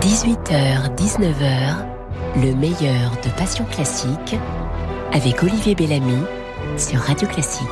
[0.00, 1.74] 18h, 19h,
[2.36, 4.36] le meilleur de Passion Classique
[5.12, 6.22] avec Olivier Bellamy
[6.76, 7.66] sur Radio Classique.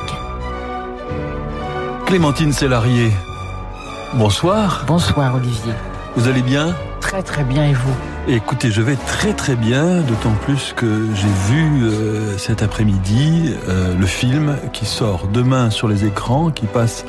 [2.05, 3.11] Clémentine Sélarié,
[4.15, 4.83] bonsoir.
[4.87, 5.73] Bonsoir Olivier.
[6.17, 6.75] Vous allez bien?
[6.99, 7.93] Très très bien et vous?
[8.27, 13.97] Écoutez, je vais très très bien, d'autant plus que j'ai vu euh, cet après-midi euh,
[13.97, 17.05] le film qui sort demain sur les écrans, qui passe,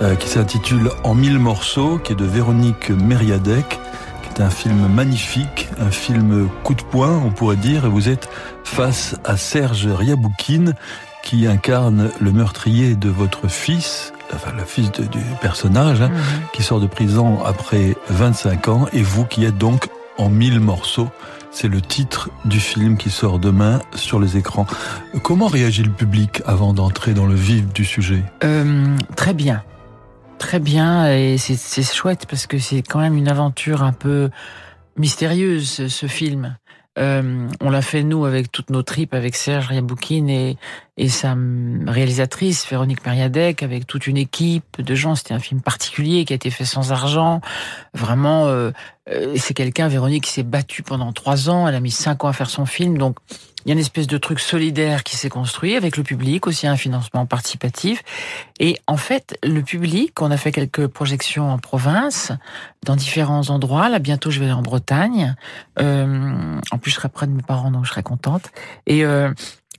[0.00, 3.80] euh, qui s'intitule En mille morceaux, qui est de Véronique Mériadec,
[4.24, 8.08] qui est un film magnifique, un film coup de poing, on pourrait dire, et vous
[8.08, 8.28] êtes
[8.64, 10.74] face à Serge Riaboukine,
[11.22, 16.10] qui incarne le meurtrier de votre fils, enfin le fils de, du personnage, hein,
[16.52, 21.08] qui sort de prison après 25 ans, et vous qui êtes donc en mille morceaux.
[21.50, 24.66] C'est le titre du film qui sort demain sur les écrans.
[25.22, 28.24] Comment réagit le public avant d'entrer dans le vif du sujet?
[28.42, 29.62] Euh, Très bien.
[30.44, 34.28] Très bien, et c'est chouette parce que c'est quand même une aventure un peu
[34.98, 36.58] mystérieuse, ce, film.
[36.98, 40.58] Euh, on l'a fait nous avec toutes nos tripes, avec Serge Riaboukine et,
[40.98, 41.34] et sa
[41.86, 45.14] réalisatrice Véronique Mériadec, avec toute une équipe de gens.
[45.14, 47.40] C'était un film particulier qui a été fait sans argent.
[47.94, 48.70] Vraiment, euh,
[49.08, 51.66] euh, c'est quelqu'un, Véronique, qui s'est battue pendant trois ans.
[51.66, 53.16] Elle a mis cinq ans à faire son film, donc
[53.64, 56.66] il y a une espèce de truc solidaire qui s'est construit avec le public, aussi
[56.66, 58.02] un financement participatif.
[58.60, 62.32] Et en fait, le public, on a fait quelques projections en province,
[62.84, 63.88] dans différents endroits.
[63.88, 65.34] Là, bientôt, je vais aller en Bretagne.
[65.80, 68.50] Euh, en plus, je serai près de mes parents, donc je serai contente.
[68.86, 69.32] Et, euh,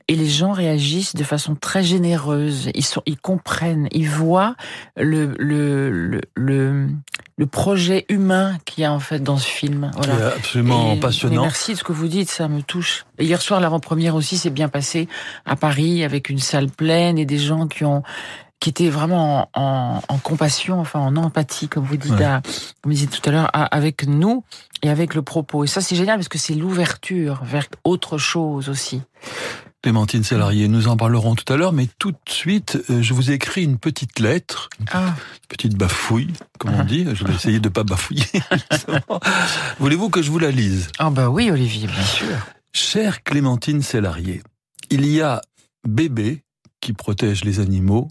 [0.08, 2.70] et les gens réagissent de façon très généreuse.
[2.76, 4.56] Ils sont, ils comprennent, ils voient
[4.98, 6.88] le le le le,
[7.38, 9.92] le projet humain qu'il y a en fait dans ce film.
[10.04, 11.42] Est absolument Et- passionnant.
[11.42, 13.06] merci de ce que vous dites, ça me touche.
[13.18, 15.08] Et hier soir, l'avant-première aussi s'est bien passée
[15.46, 18.04] à Paris avec une salle pleine et des gens qui ont
[18.62, 22.24] qui étaient vraiment en, en, en compassion, enfin en empathie, comme vous dites, Ouais.
[22.24, 22.42] à-
[22.82, 24.44] comme vous disiez tout à l'heure, avec nous
[24.82, 25.66] et avec le propos.
[25.66, 29.02] Et ça, c'est génial parce que c'est l'ouverture vers autre chose aussi.
[29.86, 33.30] Clémentine Sélarié, nous en parlerons tout à l'heure, mais tout de suite, euh, je vous
[33.30, 35.14] ai écrit une petite lettre, une Ah,
[35.48, 37.06] petite bafouille, comme on dit.
[37.14, 38.26] Je vais essayer de pas bafouiller.
[39.80, 40.88] Voulez-vous que je vous la lise?
[40.98, 42.36] Ah bah oui, Olivier, bien sûr.
[42.74, 44.42] Chère Clémentine Sélarié,
[44.90, 45.40] il y a
[45.88, 46.42] bébé
[46.82, 48.10] qui protège les animaux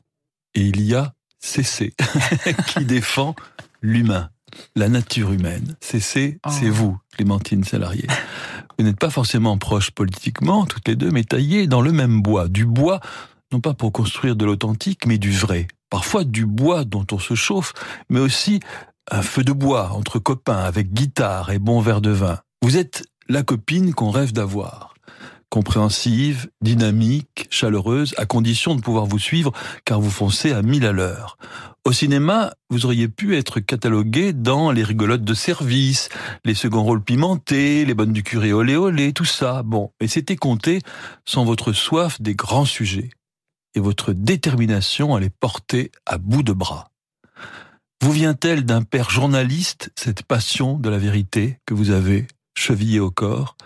[0.55, 1.93] et il y a CC
[2.69, 3.35] qui défend
[3.83, 4.31] l'humain,
[4.77, 5.75] la nature humaine.
[5.81, 6.51] CC, Oh.
[6.53, 8.06] c'est vous, Clémentine Sélarié.
[8.79, 12.49] Vous n'êtes pas forcément proches politiquement, toutes les deux, mais taillées dans le même bois.
[12.49, 13.01] Du bois,
[13.53, 15.69] non pas pour construire de l'authentique, mais du vrai.
[15.91, 17.73] Parfois du bois dont on se chauffe,
[18.09, 18.61] mais aussi
[19.11, 22.39] un feu de bois entre copains avec guitare et bon verre de vin.
[22.62, 24.94] Vous êtes la copine qu'on rêve d'avoir.
[25.50, 29.53] Compréhensive, dynamique, chaleureuse, à condition de pouvoir vous suivre
[29.84, 31.38] car vous foncez à mille à l'heure.
[31.84, 36.09] Au cinéma, vous auriez pu être catalogué dans les rigolotes de service,
[36.44, 39.62] les seconds rôles pimentés, les bonnes du curé olé olé, tout ça.
[39.62, 40.81] Bon, mais c'était compté
[41.27, 43.11] sans votre soif des grands sujets
[43.75, 46.91] et votre détermination à les porter à bout de bras.
[48.00, 52.26] Vous vient-elle d'un père journaliste, cette passion de la vérité que vous avez
[52.56, 53.56] chevillée au corps?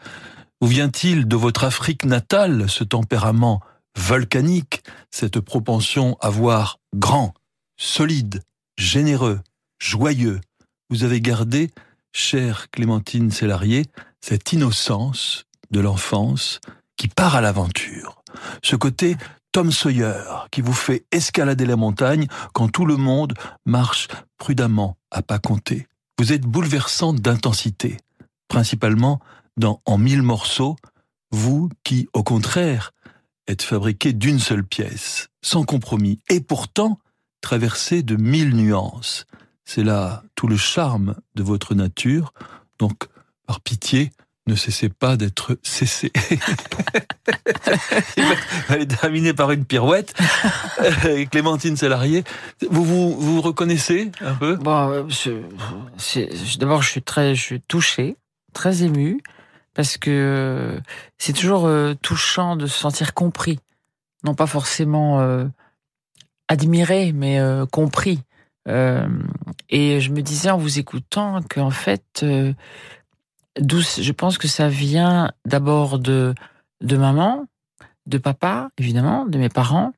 [0.60, 3.60] Vous vient-il de votre Afrique natale, ce tempérament
[3.96, 4.82] volcanique,
[5.12, 7.32] cette propension à voir grand,
[7.76, 8.42] solide,
[8.76, 9.41] généreux,
[9.78, 10.41] joyeux?
[10.91, 11.70] Vous avez gardé,
[12.12, 13.86] chère Clémentine Sélarié,
[14.20, 16.60] cette innocence de l'enfance
[16.96, 18.22] qui part à l'aventure.
[18.64, 19.16] Ce côté
[19.52, 24.08] Tom Sawyer qui vous fait escalader la montagne quand tout le monde marche
[24.38, 25.86] prudemment à pas compter.
[26.19, 27.98] Vous êtes bouleversante d'intensité,
[28.48, 29.20] principalement
[29.58, 30.76] dans En mille morceaux,
[31.30, 32.92] vous qui, au contraire,
[33.46, 36.98] êtes fabriqué d'une seule pièce, sans compromis, et pourtant
[37.41, 39.26] traversé de mille nuances.
[39.64, 42.32] C'est là tout le charme de votre nature,
[42.78, 43.08] donc
[43.46, 44.12] par pitié,
[44.46, 46.10] ne cessez pas d'être cessé.
[48.16, 48.25] Il
[48.66, 50.14] fallait terminer par une pirouette.
[51.04, 52.25] Euh, Clémentine Sélarié,
[52.70, 54.56] vous, vous vous reconnaissez un peu?
[54.56, 55.02] Bon, euh,
[56.58, 58.16] d'abord, je suis très, je suis touché,
[58.55, 59.20] très ému,
[59.75, 60.81] parce que euh,
[61.19, 63.61] c'est toujours euh, touchant de se sentir compris,
[64.25, 65.44] non pas forcément euh,
[66.49, 68.20] admiré, mais compris.
[68.67, 75.99] Et je me disais en vous écoutant qu'en fait, je pense que ça vient d'abord
[75.99, 76.35] de
[76.82, 77.47] de maman,
[78.06, 79.93] de papa, évidemment, de mes parents,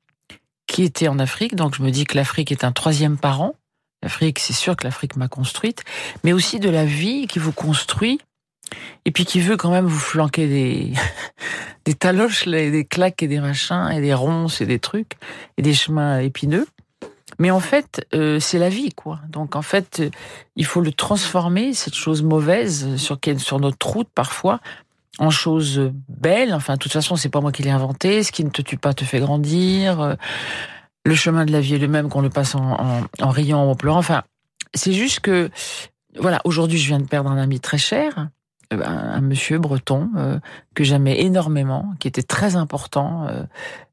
[0.66, 1.56] qui étaient en Afrique.
[1.56, 3.54] Donc je me dis que l'Afrique est un troisième parent.
[4.02, 5.84] L'Afrique, c'est sûr que l'Afrique m'a construite,
[6.24, 8.20] mais aussi de la vie qui vous construit
[9.04, 10.92] et puis qui veut quand même vous flanquer des,
[11.84, 15.14] des taloches, des claques et des machins et des ronces et des trucs
[15.56, 16.66] et des chemins épineux.
[17.38, 19.20] Mais en fait, euh, c'est la vie, quoi.
[19.30, 20.02] Donc en fait,
[20.56, 24.60] il faut le transformer, cette chose mauvaise sur, sur notre route parfois,
[25.18, 26.52] en chose belle.
[26.52, 28.22] Enfin, de toute façon, c'est pas moi qui l'ai inventé.
[28.22, 30.16] Ce qui ne te tue pas te fait grandir.
[31.06, 33.70] Le chemin de la vie est le même qu'on le passe en, en riant ou
[33.70, 33.98] en pleurant.
[33.98, 34.22] Enfin,
[34.74, 35.50] c'est juste que,
[36.18, 38.28] voilà, aujourd'hui, je viens de perdre un ami très cher.
[38.72, 40.38] Euh, un, monsieur breton euh,
[40.74, 43.26] que j'aimais énormément, qui était très important.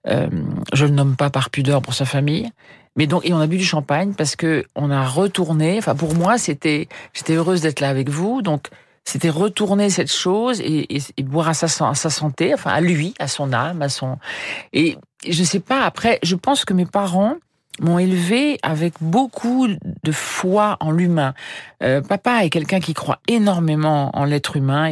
[0.08, 0.30] Euh,
[0.72, 2.50] je le nomme pas par pudeur pour sa famille,
[2.96, 5.78] mais donc et on a bu du champagne parce que on a retourné.
[5.80, 8.68] Enfin pour moi c'était j'étais heureuse d'être là avec vous, donc
[9.04, 13.14] c'était retourner cette chose et, et, boire à sa, à sa santé, enfin à lui,
[13.20, 14.20] à son âme, à son
[14.74, 14.98] et
[15.28, 15.82] je sais pas.
[15.86, 17.36] Après, je pense que mes parents
[17.80, 21.34] m'ont élevé avec beaucoup de foi en l'humain.
[21.84, 24.90] Euh, papa est quelqu'un qui croit énormément en l'être humain.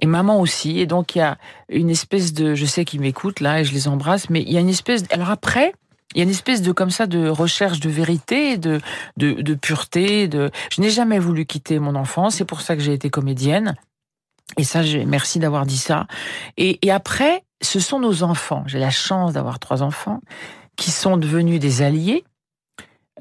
[0.00, 0.80] Et maman aussi.
[0.80, 1.38] Et donc il y a
[1.68, 4.56] une espèce de, je sais qu'ils m'écoutent là et je les embrasse, mais il y
[4.56, 5.04] a une espèce.
[5.10, 5.72] Alors après,
[6.14, 8.80] il y a une espèce de comme ça de recherche de vérité, de
[9.16, 10.28] de, de pureté.
[10.28, 12.36] De, je n'ai jamais voulu quitter mon enfance.
[12.36, 13.76] C'est pour ça que j'ai été comédienne.
[14.58, 16.06] Et ça, merci d'avoir dit ça.
[16.56, 18.62] Et, et après, ce sont nos enfants.
[18.66, 20.20] J'ai la chance d'avoir trois enfants
[20.76, 22.24] qui sont devenus des alliés.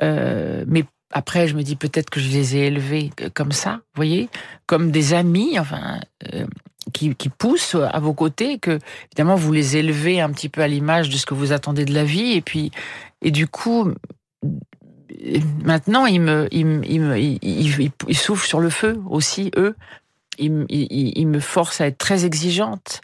[0.01, 3.97] Euh, mais après, je me dis peut-être que je les ai élevés comme ça, vous
[3.97, 4.29] voyez,
[4.65, 5.99] comme des amis, enfin,
[6.33, 6.45] euh,
[6.91, 8.79] qui, poussent à vos côtés, que
[9.11, 11.93] évidemment vous les élevez un petit peu à l'image de ce que vous attendez de
[11.93, 12.71] la vie, et puis,
[13.21, 13.91] et du coup,
[15.63, 19.75] maintenant ils me, ils, me, ils, ils, soufflent sur le feu aussi, eux.
[20.39, 23.01] Ils, ils, me forcent à être très exigeante,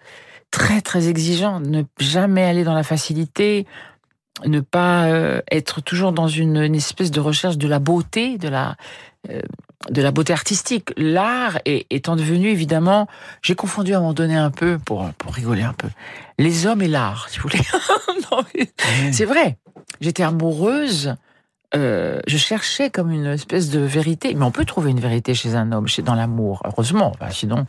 [0.49, 3.67] très très exigeante, ne jamais aller dans la facilité,
[4.45, 8.75] ne pas euh, être toujours dans une, espèce de recherche de la beauté, de la
[9.29, 9.41] euh,
[9.89, 10.91] de la beauté artistique.
[10.97, 13.07] L'art étant devenu évidemment,
[13.41, 15.87] j'ai confondu à un moment donné un peu pour pour rigoler un peu,
[16.37, 17.63] les hommes et l'art, si vous voulez.
[19.11, 19.57] C'est vrai.
[20.01, 21.15] J'étais amoureuse.
[21.75, 25.55] Euh, je cherchais comme une espèce de vérité, mais on peut trouver une vérité chez
[25.55, 27.15] un homme, chez dans l'amour, heureusement.
[27.29, 27.67] sinon,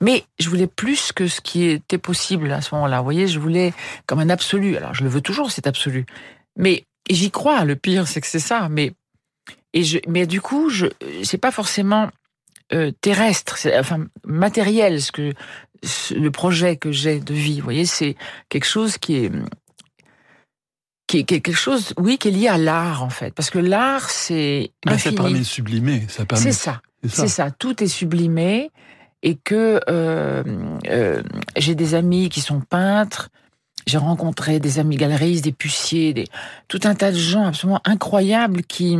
[0.00, 2.98] mais je voulais plus que ce qui était possible à ce moment-là.
[2.98, 3.72] Vous voyez, je voulais
[4.06, 4.76] comme un absolu.
[4.76, 6.06] Alors, je le veux toujours, cet absolu.
[6.56, 7.64] Mais j'y crois.
[7.64, 8.68] Le pire, c'est que c'est ça.
[8.68, 8.92] Mais
[9.72, 10.86] et je, mais du coup, je,
[11.22, 12.10] c'est pas forcément
[12.72, 15.00] euh, terrestre, enfin matériel.
[15.00, 15.32] Ce que
[16.14, 18.16] le projet que j'ai de vie, vous voyez, c'est
[18.48, 19.32] quelque chose qui est
[21.10, 24.10] qui est quelque chose, oui, qui est lié à l'art en fait, parce que l'art
[24.10, 26.44] c'est ça permet de sublimer, ça permet.
[26.44, 27.50] C'est ça, c'est ça.
[27.50, 28.70] Tout est sublimé.
[29.22, 30.42] Et que euh,
[30.88, 31.22] euh,
[31.54, 33.28] j'ai des amis qui sont peintres,
[33.86, 36.24] j'ai rencontré des amis galeristes, des puciers, des,
[36.68, 38.96] tout un tas de gens absolument incroyables qui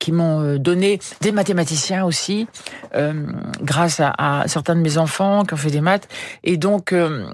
[0.00, 2.48] qui m'ont euh, donné des mathématiciens aussi,
[2.96, 3.26] euh,
[3.62, 6.08] grâce à, à, certains de mes enfants qui ont fait des maths.
[6.42, 7.26] Et donc, euh,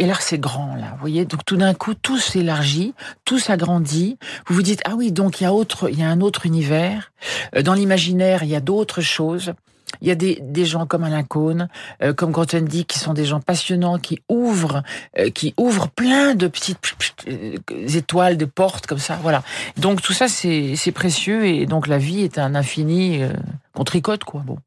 [0.00, 1.24] et là c'est grand là, vous voyez.
[1.24, 2.94] Donc tout d'un coup, tout s'élargit,
[3.24, 4.18] tout s'agrandit.
[4.48, 6.46] Vous vous dites ah oui, donc il y a autre, il y a un autre
[6.46, 7.12] univers.
[7.62, 9.52] Dans l'imaginaire, il y a d'autres choses.
[10.00, 11.68] Il y a des, des gens comme Alain Cohn,
[12.02, 12.32] euh, comme
[12.62, 14.82] dit, qui sont des gens passionnants, qui ouvrent,
[15.18, 16.78] euh, qui ouvrent plein de petites
[17.28, 19.18] euh, étoiles, de portes comme ça.
[19.22, 19.42] Voilà.
[19.76, 23.30] Donc tout ça, c'est précieux et donc la vie est un infini euh,
[23.72, 24.42] qu'on tricote, quoi.
[24.44, 24.58] Bon.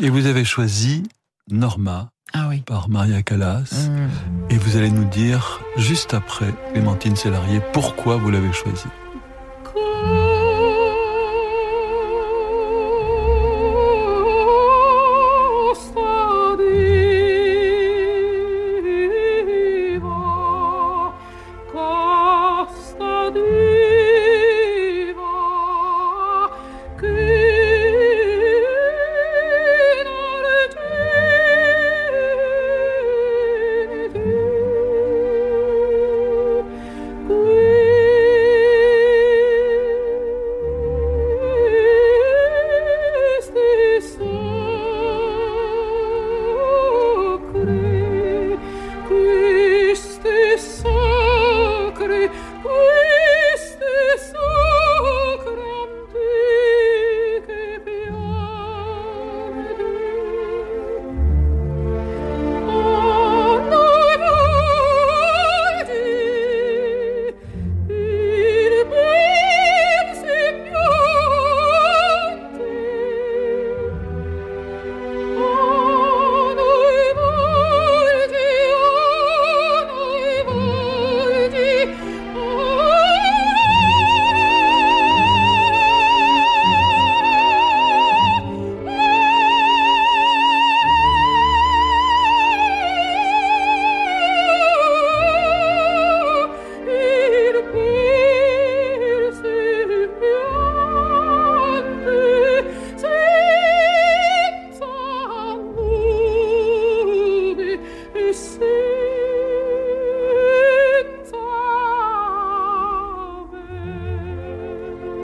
[0.00, 1.02] Et vous avez choisi
[1.50, 2.08] Norma.
[2.34, 2.60] Ah oui.
[2.60, 3.88] par Maria Callas.
[3.90, 4.50] Mmh.
[4.50, 8.86] Et vous allez nous dire, juste après Clémentine Sélarié, pourquoi vous l'avez choisi.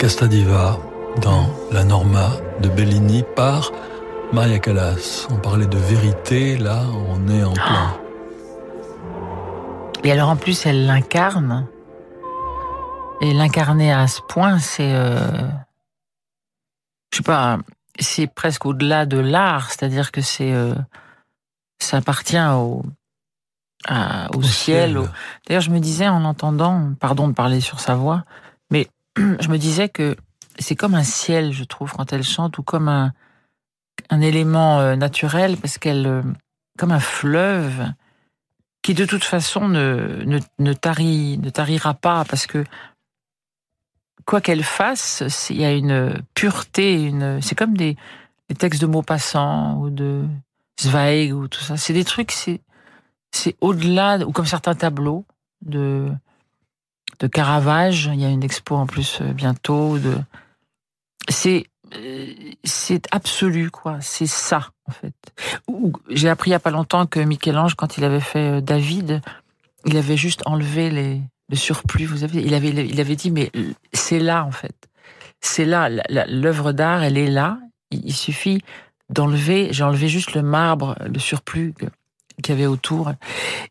[0.09, 0.79] Casta Diva
[1.21, 2.31] dans La Norma
[2.63, 3.73] de Bellini par
[4.33, 5.27] Maria Callas.
[5.29, 8.01] On parlait de vérité, là on est en plein.
[10.05, 11.67] Et alors en plus elle l'incarne.
[13.21, 14.95] Et l'incarner à ce point, c'est...
[14.95, 15.47] Euh,
[17.13, 17.59] je sais pas,
[17.99, 20.55] c'est presque au-delà de l'art, c'est-à-dire que c'est...
[20.55, 20.75] Euh,
[21.81, 22.83] ça appartient au,
[24.35, 25.03] au, ciel.
[25.47, 28.25] D'ailleurs, je me disais en l'entendant, pardon de parler sur sa voix,
[28.71, 28.89] mais
[29.41, 30.17] je me disais que
[30.59, 33.13] c'est comme un ciel, je trouve, quand elle chante, ou comme un,
[34.21, 36.23] élément euh, naturel, parce qu'elle, euh,
[36.79, 37.93] comme un fleuve,
[38.83, 40.73] qui de toute façon ne, ne, ne,
[41.51, 42.65] tarira pas, parce que
[44.25, 47.97] quoi qu'elle fasse, il y a une pureté, une, c'est comme des,
[48.49, 50.27] des, textes de Maupassant ou de
[50.81, 51.77] Zweig ou tout ça.
[51.77, 52.61] C'est des trucs, c'est,
[53.33, 55.25] c'est au-delà, ou comme certains tableaux
[55.63, 56.11] de,
[57.19, 58.11] de Caravage.
[58.13, 59.99] Il y a une expo en plus euh, bientôt.
[59.99, 60.17] De,
[61.29, 62.27] c'est euh,
[62.65, 63.99] c'est absolu quoi.
[64.01, 65.15] C'est ça en fait.
[66.11, 69.21] J'ai appris il y a pas longtemps que Michel-Ange, quand il avait fait euh, David,
[69.87, 71.21] il avait juste enlevé les
[71.51, 72.05] le surplus.
[72.05, 73.51] Vous avez, il avait il avait dit mais
[73.93, 74.75] c'est là en fait.
[75.41, 75.89] C'est là
[76.27, 77.59] l'œuvre d'art, elle est là.
[77.91, 78.61] Il suffit
[79.09, 79.69] d'enlever.
[79.71, 81.75] J'ai enlevé juste le marbre, le surplus
[82.43, 83.13] qu'il y avait autour.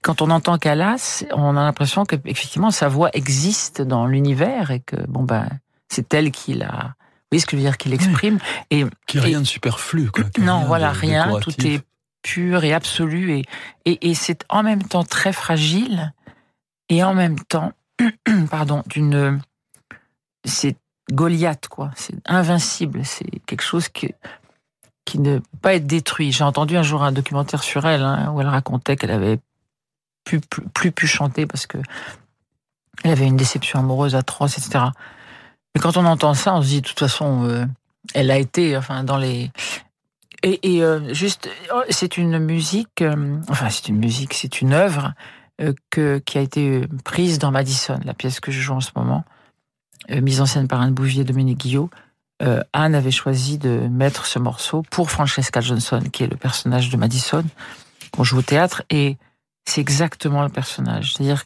[0.01, 4.79] Quand on entend Calas, on a l'impression que effectivement sa voix existe dans l'univers et
[4.79, 5.47] que bon ben
[5.89, 6.95] c'est elle qui l'a.
[7.31, 8.39] Oui, ce que je veux dire qu'il exprime
[8.71, 10.25] et qui rien de superflu quoi.
[10.39, 11.39] Non, voilà, rien.
[11.39, 11.81] Tout est
[12.21, 13.45] pur et absolu et
[13.85, 16.13] et, et c'est en même temps très fragile
[16.89, 17.73] et en même temps,
[18.49, 19.41] pardon, d'une
[20.45, 20.77] c'est
[21.11, 21.91] Goliath quoi.
[21.95, 23.01] C'est invincible.
[23.03, 24.07] C'est quelque chose que
[25.07, 26.33] qui ne peut pas être détruit.
[26.33, 29.39] J'ai entendu un jour un documentaire sur elle hein, où elle racontait qu'elle avait
[30.25, 31.77] plus, plus, pu chanter parce que
[33.03, 34.85] elle avait une déception amoureuse atroce, etc.
[35.73, 37.65] Mais quand on entend ça, on se dit de toute façon, euh,
[38.13, 39.49] elle a été, enfin, dans les
[40.43, 45.13] et, euh, juste, oh, c'est une musique, euh, enfin, c'est une musique, c'est une œuvre
[45.89, 49.25] que qui a été prise dans Madison, la pièce que je joue en ce moment,
[50.09, 51.89] mise en scène par Anne Bouvier et Dominique Guillot.
[52.43, 56.89] Euh, Anne avait choisi de mettre ce morceau pour Francesca Johnson, qui est le personnage
[56.89, 57.43] de Madison,
[58.11, 59.17] qu'on joue au théâtre, et
[59.65, 61.13] c'est exactement le personnage.
[61.13, 61.45] C'est-à-dire,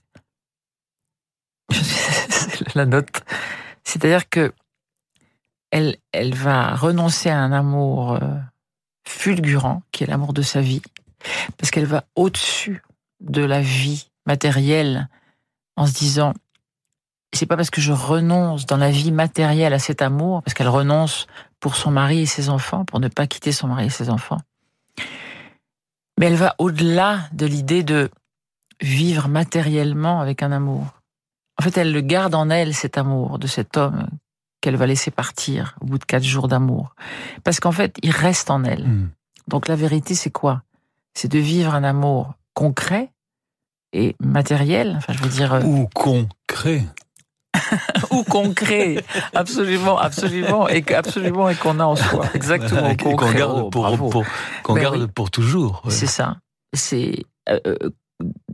[2.76, 3.24] la note,
[3.84, 4.54] c'est-à-dire que
[5.72, 8.38] elle, elle va renoncer à un amour euh,
[9.08, 10.82] fulgurant, qui est l'amour de sa vie,
[11.58, 12.84] parce qu'elle va au-dessus
[13.22, 15.08] de la vie matérielle
[15.78, 16.34] en se disant
[17.34, 20.68] c'est pas parce que je renonce dans la vie matérielle à cet amour, parce qu'elle
[20.68, 21.28] renonce
[21.60, 24.40] pour son mari et ses enfants, pour ne pas quitter son mari et ses enfants.
[26.20, 28.10] Mais elle va au-delà de l'idée de
[28.82, 30.86] vivre matériellement avec un amour.
[31.60, 34.08] En fait, elle le garde en elle, cet amour de cet homme
[34.62, 36.96] qu'elle va laisser partir au bout de quatre jours d'amour.
[37.44, 38.88] Parce qu'en fait, il reste en elle.
[38.88, 39.10] Hmm.
[39.48, 40.64] Donc la vérité, c'est quoi?
[41.14, 43.12] C'est de vivre un amour concret
[43.94, 45.54] et matériel, enfin je veux dire...
[45.54, 46.86] Euh, Ou concret
[48.12, 49.04] ou concret,
[49.34, 54.24] absolument, absolument, et absolument et qu'on a en soi, exactement, qu'on garde pour,
[54.64, 55.82] qu'on ben garde pour toujours.
[55.90, 56.38] C'est ça.
[56.74, 57.90] C'est euh, euh,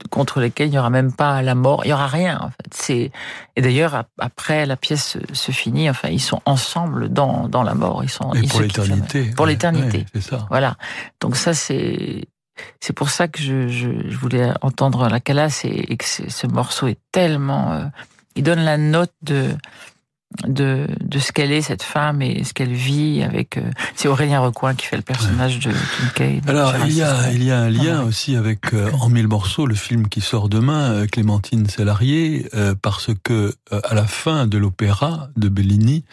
[0.10, 2.74] contre lesquels il n'y aura même pas la mort, il y aura rien en fait.
[2.74, 3.12] C'est
[3.56, 8.04] et d'ailleurs après la pièce se finit, enfin ils sont ensemble dans dans la mort,
[8.04, 9.32] ils sont pour l'éternité.
[9.36, 10.06] Pour l'éternité.
[10.14, 10.48] c'est ça.
[10.50, 10.78] Voilà.
[11.22, 12.26] Donc ça c'est
[12.80, 16.88] c'est pour ça que je, je, voulais entendre la Calas et, et que ce morceau
[16.88, 17.86] est tellement euh,
[18.38, 19.56] il donne la note de
[20.46, 23.58] de, de ce qu'elle est cette femme et ce qu'elle vit avec.
[23.58, 26.50] Euh, c'est Aurélien Recoin qui fait le personnage de Kincaid.
[26.50, 29.66] Alors il y a il y a un lien aussi avec euh, En mille morceaux,
[29.66, 32.50] le film qui sort demain, euh, Clémentine Sélarié,
[32.82, 36.04] parce que à la fin de l'opéra de Bellini,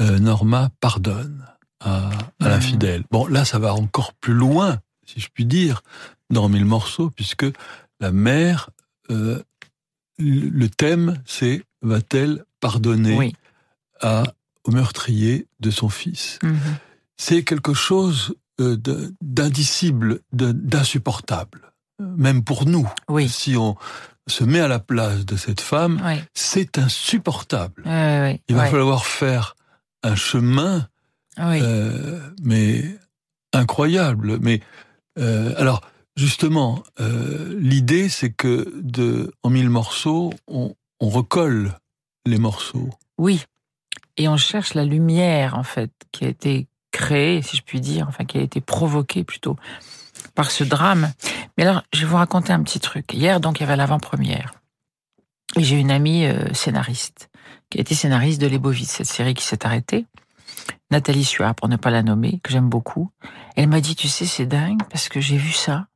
[0.00, 1.46] Norma pardonne
[1.80, 3.04] à, à l'infidèle.
[3.10, 5.82] Bon là ça va encore plus loin, si je puis dire,
[6.30, 7.46] dans En mille morceaux, puisque
[8.00, 8.70] la mère
[10.18, 13.34] le thème, c'est va-t-elle pardonner
[14.00, 14.24] à,
[14.64, 16.58] au meurtrier de son fils mhm.
[17.16, 18.76] C'est quelque chose euh,
[19.20, 22.88] d'indicible, d'insupportable, même pour nous.
[23.28, 23.76] Si on
[24.26, 26.00] se met à la place de cette femme,
[26.34, 27.82] c'est insupportable.
[28.48, 29.56] Il va falloir faire
[30.02, 30.88] un chemin,
[31.38, 32.84] euh, mais
[33.52, 34.38] incroyable.
[34.40, 34.60] Mais
[35.18, 35.82] euh, alors,
[36.16, 41.78] Justement, euh, l'idée c'est que de en mille morceaux, on, recolle
[42.24, 42.88] les morceaux.
[43.18, 43.44] Oui,
[44.16, 48.06] et on cherche la lumière en fait qui a été créée, si je puis dire,
[48.08, 49.56] enfin qui a été provoquée plutôt
[50.34, 51.12] par ce drame.
[51.56, 53.12] Mais alors, je vais vous raconter un petit truc.
[53.12, 54.54] Hier, donc, il y avait l'avant-première.
[55.56, 57.30] Et j'ai une amie euh, scénariste
[57.70, 60.06] qui a été scénariste de Lebovitz, cette série qui s'est arrêtée.
[60.90, 63.10] Nathalie Suard, pour ne pas la nommer, que j'aime beaucoup.
[63.56, 65.86] Elle m'a dit, tu sais, c'est dingue, parce que j'ai vu ça.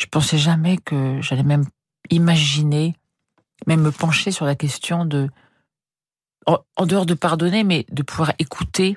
[0.00, 1.66] Je pensais jamais que j'allais même
[2.08, 2.94] imaginer,
[3.66, 5.28] même me pencher sur la question de,
[6.46, 8.96] en dehors de pardonner, mais de pouvoir écouter,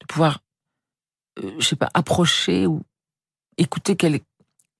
[0.00, 0.40] de pouvoir,
[1.38, 2.80] euh, je sais pas, approcher ou
[3.58, 4.20] écouter quel,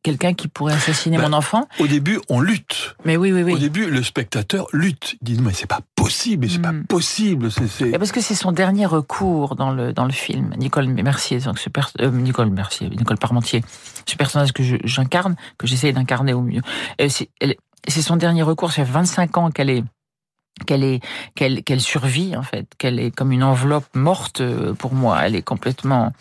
[0.07, 1.67] quelqu'un qui pourrait assassiner Bah, mon enfant.
[1.81, 2.95] Au début, on lutte.
[3.05, 3.55] Mais oui, oui, oui.
[3.55, 5.17] Au début, le spectateur lutte.
[5.21, 6.85] Il dit, mais c'est pas possible, c'est pas Mm.
[6.87, 7.51] possible.
[7.51, 10.55] C'est, parce que c'est son dernier recours dans le dans le film.
[10.57, 13.65] Nicole Mercier, donc ce per- euh, Nicole Mercier, Nicole Parmentier,
[14.07, 16.63] ce personnage que je- j'incarne, que j'essaye d'incarner au mieux.
[17.01, 17.57] Euh, c'est elle-
[17.89, 18.71] c'est son dernier recours.
[18.73, 19.85] Ça fait 25 ans qu'elle est
[20.65, 21.01] qu'elle est
[21.35, 25.21] qu'elle qu'elle survit en fait, qu'elle est comme une enveloppe morte euh, pour moi.
[25.25, 26.13] Elle est complètement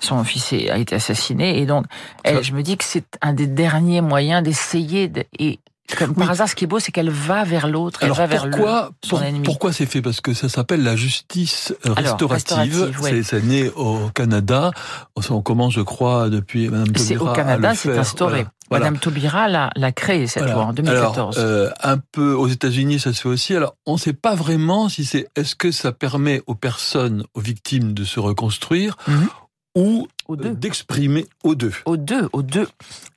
[0.00, 1.86] son fils a été assassiné et donc
[2.24, 5.60] elle, je me dis que c'est un des derniers moyens d'essayer de, et
[5.98, 6.30] comme par Oui.
[6.32, 8.50] hasard, ce qui est beau, c'est qu'elle va vers l'autre, elle Alors va vers le,
[8.52, 9.42] pourquoi, son pour- ennemi.
[9.44, 10.00] pourquoi c'est fait?
[10.02, 12.92] Parce que ça s'appelle la justice euh, restaurative.
[13.02, 13.22] ouais.
[13.22, 14.70] C'est, né au Canada.
[15.30, 18.32] On commence, je crois, depuis Madame C'est au Canada, c'est instauré.
[18.32, 18.50] Voilà.
[18.70, 18.84] Voilà.
[18.86, 20.54] Madame Taubira l'a, l'a créé cette Voilà.
[20.56, 21.38] loi en 2014.
[21.38, 23.54] Alors, euh, un peu aux États-Unis, ça se fait aussi.
[23.54, 27.40] Alors, on ne sait pas vraiment si c'est est-ce que ça permet aux personnes, aux
[27.40, 29.28] victimes de se reconstruire Mhm.
[29.74, 31.72] Ou euh, d'exprimer aux deux.
[31.84, 32.68] Aux deux, aux deux,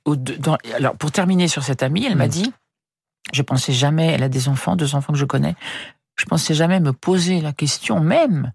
[0.04, 0.36] aux deux.
[0.38, 2.30] Dans- alors, pour terminer sur cette amie, elle m'a Mm.
[2.30, 2.52] dit,
[3.32, 5.54] je pensais jamais, elle a des enfants, deux enfants que je connais,
[6.16, 8.52] je pensais jamais me poser la question même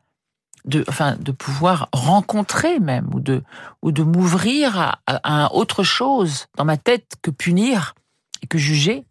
[0.66, 3.44] de, enfin, de pouvoir rencontrer même ou de,
[3.82, 7.96] ou de m'ouvrir à, à, à autre chose dans ma tête que punir
[8.42, 9.06] et que juger.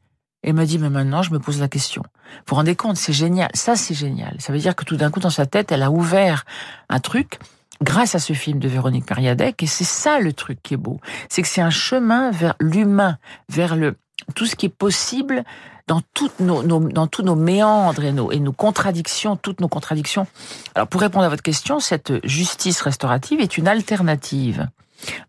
[0.44, 2.02] Et elle m'a dit, mais maintenant, je me pose la question.
[2.02, 3.50] Vous vous rendez compte, c'est génial.
[3.54, 4.34] Ça, c'est génial.
[4.40, 6.44] Ça veut dire que tout d'un coup, dans sa tête, elle a ouvert
[6.88, 7.38] un truc
[7.82, 9.62] grâce à ce film de Véronique Periadec.
[9.62, 11.00] Et c'est ça le truc qui est beau.
[11.28, 13.96] C'est que c'est un chemin vers l'humain, vers le,
[14.34, 15.44] tout ce qui est possible
[15.88, 19.68] dans toutes nos, nos- dans tous nos méandres et nos, et nos contradictions, toutes nos
[19.68, 20.26] contradictions.
[20.74, 24.68] Alors, pour répondre à votre question, cette justice restaurative est une alternative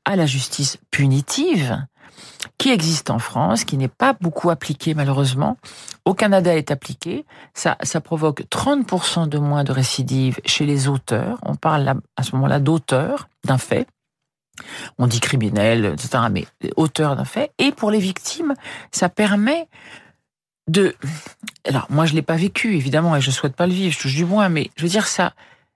[0.05, 1.83] à la justice punitive
[2.57, 5.57] qui existe en France, qui n'est pas beaucoup appliquée malheureusement.
[6.05, 7.25] Au Canada, est appliquée.
[7.53, 11.39] Ça, ça provoque 30% de moins de récidives chez les auteurs.
[11.43, 13.87] On parle à ce moment-là d'auteurs d'un fait.
[14.97, 17.51] On dit criminel, etc., mais auteur d'un fait.
[17.57, 18.53] Et pour les victimes,
[18.91, 19.67] ça permet
[20.69, 20.95] de...
[21.67, 24.15] Alors, moi, je l'ai pas vécu, évidemment, et je souhaite pas le vivre, je touche
[24.15, 25.33] du bois, mais je veux dire, ça...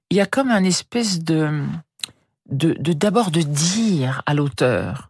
[0.09, 1.63] Il y a comme un espèce de
[2.49, 5.09] de- d'abord de dire à l'auteur,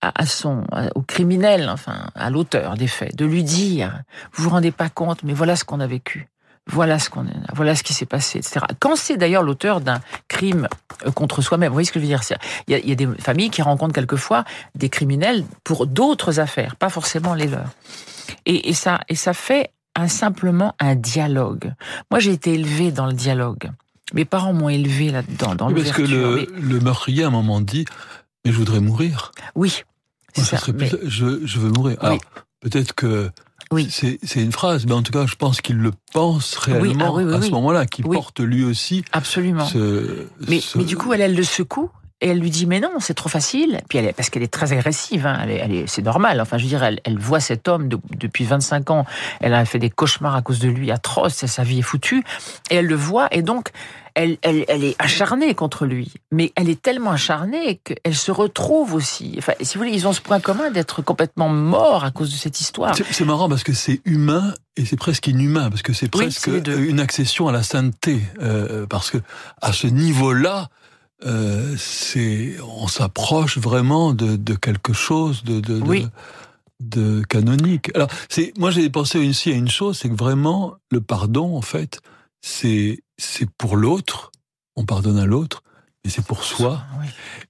[0.00, 4.70] à, son, au criminel, enfin, à l'auteur des faits, de lui dire, vous vous rendez
[4.70, 6.28] pas compte, mais voilà ce qu'on a vécu.
[6.70, 8.60] Voilà ce qu'on a, voilà ce qui s'est passé, etc.
[8.78, 10.68] Quand c'est d'ailleurs l'auteur d'un crime
[11.06, 12.20] euh, contre soi-même, vous voyez ce que je veux dire
[12.66, 16.40] Il y, a, il y a des familles qui rencontrent quelquefois des criminels pour d'autres
[16.40, 17.70] affaires, pas forcément les leurs.
[18.44, 21.72] Et, et ça, et ça fait un, simplement un dialogue.
[22.10, 23.70] Moi, j'ai été élevée dans le dialogue.
[24.12, 26.30] Mes parents m'ont élevée là-dedans, dans Oui, parce que l'ouverture.
[26.52, 27.86] le, Mais- le meurtrier, à un moment, dit
[28.48, 29.32] Mais je voudrais mourir.
[29.54, 29.82] Oui,
[30.38, 31.98] Moi, ça serait mais- je, je veux mourir.
[32.00, 32.18] Alors,
[32.60, 33.30] peut-être que
[33.70, 33.88] Oui.
[33.90, 37.24] c'est une phrase, mais en tout cas, je pense qu'il le pense réellement ah oui,
[37.24, 39.66] oui, à ce moment-là, qu'il porte lui aussi Absolument.
[39.66, 40.26] ce.
[40.48, 42.90] Mais, ce- mais du coup, elle, elle le secoue et elle lui dit mais non,
[43.00, 43.80] c'est trop facile.
[43.88, 46.40] Puis elle est, parce qu'elle est très agressive, hein, elle est, elle est- c'est normal.
[46.40, 49.04] Enfin, je veux dire, elle, elle voit cet homme de- depuis 25 ans.
[49.40, 51.46] Elle a fait des cauchemars à cause de lui atroces.
[51.46, 52.24] Sa vie est foutue
[52.70, 53.70] et elle le voit et donc
[54.14, 56.12] elle, elle, elle est acharnée contre lui.
[56.32, 59.36] Mais elle est tellement acharnée qu'elle se retrouve aussi.
[59.38, 62.36] Enfin, si vous voulez, ils ont ce point commun d'être complètement morts à cause de
[62.36, 62.96] cette histoire.
[62.96, 66.22] C'est c'est marrant parce que c'est humain et c'est presque inhumain parce que c'est Oui,
[66.26, 69.18] presque c'est une accession à la sainteté euh, parce que
[69.62, 70.68] à ce niveau-là,
[71.24, 76.06] euh, c'est on s'approche vraiment de, de quelque chose de, de, de- Oui.
[76.80, 77.90] de canonique.
[77.94, 81.62] Alors c'est moi j'ai pensé aussi à une chose, c'est que vraiment le pardon en
[81.62, 82.00] fait
[82.40, 84.30] c'est c'est pour l'autre,
[84.76, 85.62] on pardonne à l'autre,
[86.04, 87.06] mais c'est pour soi Oui.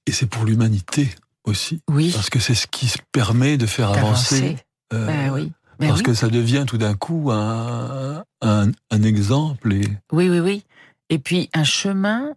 [0.07, 1.11] et c'est pour l'humanité
[1.44, 2.11] aussi Oui.
[2.14, 4.57] parce que c'est ce qui se permet de faire avancer.
[4.94, 5.52] Euh, Ben oui.
[5.78, 6.07] Ben parce oui.
[6.07, 9.72] que ça devient tout d'un coup un, un, un exemple.
[9.74, 9.87] Et...
[10.11, 10.64] Oui, oui, oui.
[11.11, 12.33] Et puis un chemin,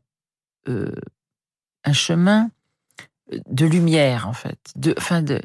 [0.69, 0.91] euh,
[1.83, 2.49] un chemin
[3.47, 5.41] de lumière en fait, de, enfin de,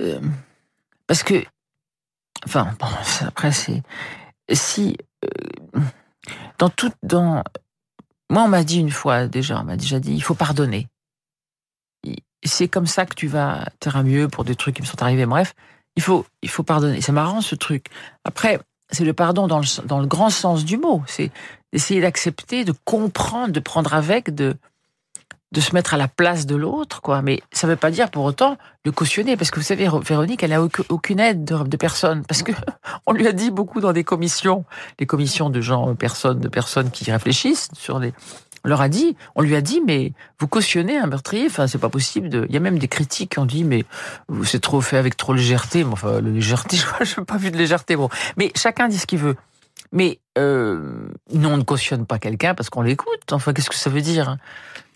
[0.00, 0.20] euh,
[1.06, 1.44] parce que,
[2.44, 2.88] enfin bon,
[3.26, 3.82] après c'est
[4.52, 5.80] si euh,
[6.58, 7.42] dans tout, dans,
[8.30, 10.88] moi on m'a dit une fois déjà, on m'a déjà dit, il faut pardonner.
[12.42, 15.26] C'est comme ça que tu vas, t'iras mieux pour des trucs qui me sont arrivés.
[15.26, 15.54] Bref,
[15.96, 17.02] il faut, il faut pardonner.
[17.02, 17.88] C'est marrant ce truc.
[18.24, 18.58] Après,
[18.90, 21.02] c'est le pardon dans le, dans le grand sens du mot.
[21.06, 21.30] C'est
[21.70, 24.56] d'essayer d'accepter, de comprendre, de prendre avec, de
[25.52, 27.22] de se mettre à la place de l'autre, quoi.
[27.22, 30.42] Mais ça ne veut pas dire pour autant le cautionner, parce que vous savez, Véronique,
[30.42, 32.52] elle a aucune aide de, personne, parce que
[33.06, 34.64] on lui a dit beaucoup dans des commissions,
[34.98, 38.12] des commissions de gens, personnes, de personnes qui réfléchissent sur les.
[38.62, 41.78] On leur a dit, on lui a dit, mais vous cautionnez un meurtrier, enfin c'est
[41.78, 42.28] pas possible.
[42.28, 42.46] De...
[42.50, 43.84] Il y a même des critiques qui ont dit, mais
[44.44, 45.82] c'est trop fait avec trop légèreté.
[45.82, 47.96] Mais enfin, la légèreté, je n'ai pas vu de légèreté.
[47.96, 49.36] Bon, mais chacun dit ce qu'il veut.
[49.92, 53.32] Mais euh, nous, on ne cautionne pas quelqu'un parce qu'on l'écoute.
[53.32, 54.36] Enfin, qu'est-ce que ça veut dire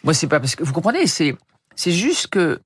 [0.05, 1.37] moi, c'est pas parce que vous comprenez, c'est
[1.75, 2.61] c'est juste que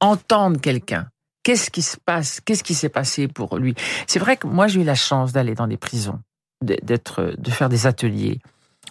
[0.00, 1.08] entendre quelqu'un.
[1.42, 3.74] Qu'est-ce qui se passe Qu'est-ce qui s'est passé pour lui?
[4.06, 6.18] C'est vrai que moi, j'ai eu la chance d'aller dans des prisons,
[6.60, 8.40] d'être, de faire des ateliers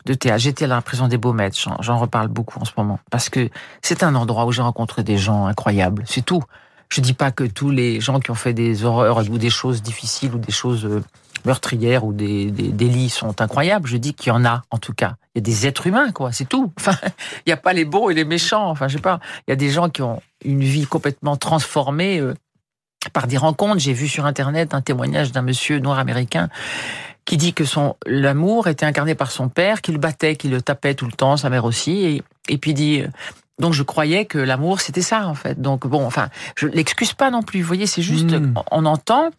[0.05, 0.39] de théâtre.
[0.39, 3.49] J'étais à la prison des Baumettes, j'en reparle beaucoup en ce moment, parce que
[3.81, 6.03] c'est un endroit où j'ai rencontré des gens incroyables.
[6.07, 6.43] C'est tout.
[6.89, 9.81] Je dis pas que tous les gens qui ont fait des horreurs ou des choses
[9.81, 11.03] difficiles ou des choses euh,
[11.45, 13.87] meurtrières ou des, des délits sont incroyables.
[13.87, 15.15] Je dis qu'il y en a, en tout cas.
[15.33, 16.31] Il y a des êtres humains, quoi.
[16.31, 16.71] C'est tout.
[16.79, 16.97] Enfin,
[17.45, 18.69] il n'y a pas les bons et les méchants.
[18.69, 19.19] Enfin, je pas.
[19.47, 22.33] Il y a des gens qui ont une vie complètement transformée euh,
[23.13, 23.79] par des rencontres.
[23.79, 26.49] J'ai vu sur Internet un témoignage d'un monsieur noir américain
[27.25, 30.93] qui dit que son l'amour était incarné par son père, qu'il battait, qu'il le tapait
[30.93, 33.07] tout le temps, sa mère aussi, et, et puis dit euh,
[33.59, 35.61] donc je croyais que l'amour c'était ça en fait.
[35.61, 37.61] Donc bon, enfin, je l'excuse pas non plus.
[37.61, 38.53] Vous voyez, c'est juste hmm.
[38.71, 39.31] on entend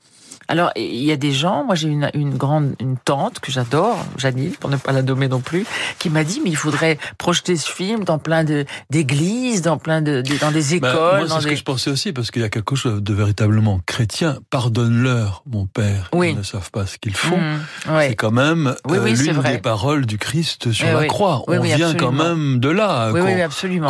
[0.48, 3.98] alors, il y a des gens, moi j'ai une, une grande une tante que j'adore,
[4.16, 5.66] Janine, pour ne pas la nommer non plus,
[5.98, 8.44] qui m'a dit mais il faudrait projeter ce film dans plein
[8.90, 11.26] d'églises, dans plein de, dans des bah, écoles.
[11.28, 13.80] moi, c'est ce que je pensais aussi parce qu'il y a quelque chose de véritablement
[13.86, 14.38] chrétien.
[14.50, 16.30] Pardonne-leur, mon père, oui.
[16.30, 17.36] ils ne savent pas ce qu'ils font.
[17.36, 21.42] Mmh, c'est quand même euh, l'une des paroles du Christ sur la croix.
[21.48, 23.10] on vient quand même de là.
[23.12, 23.20] Oui.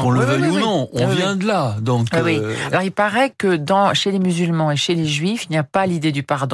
[0.00, 1.76] Qu'on le veuille ou non, on vient de là.
[1.80, 2.08] Donc.
[2.14, 2.54] Euh...
[2.70, 5.62] Alors il paraît que dans chez les musulmans et chez les juifs, il n'y a
[5.62, 6.45] pas l'idée du pardon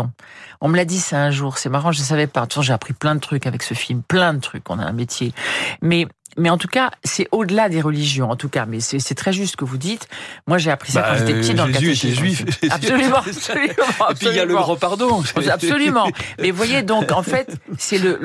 [0.61, 2.47] on me l'a dit ça un jour, c'est marrant, je ne savais pas.
[2.61, 5.33] J'ai appris plein de trucs avec ce film, plein de trucs, on a un métier.
[5.81, 6.07] Mais
[6.39, 8.67] mais en tout cas, c'est au-delà des religions, en tout cas.
[8.67, 10.09] Mais c'est très juste ce que vous dites.
[10.47, 12.09] Moi, j'ai appris ça quand j'étais petit dans le catéchisme.
[12.09, 12.45] Était juif.
[12.71, 15.23] Absolument, absolument, Et puis il y a le grand pardon.
[15.51, 16.09] Absolument.
[16.41, 18.19] Mais vous voyez, donc en fait, c'est le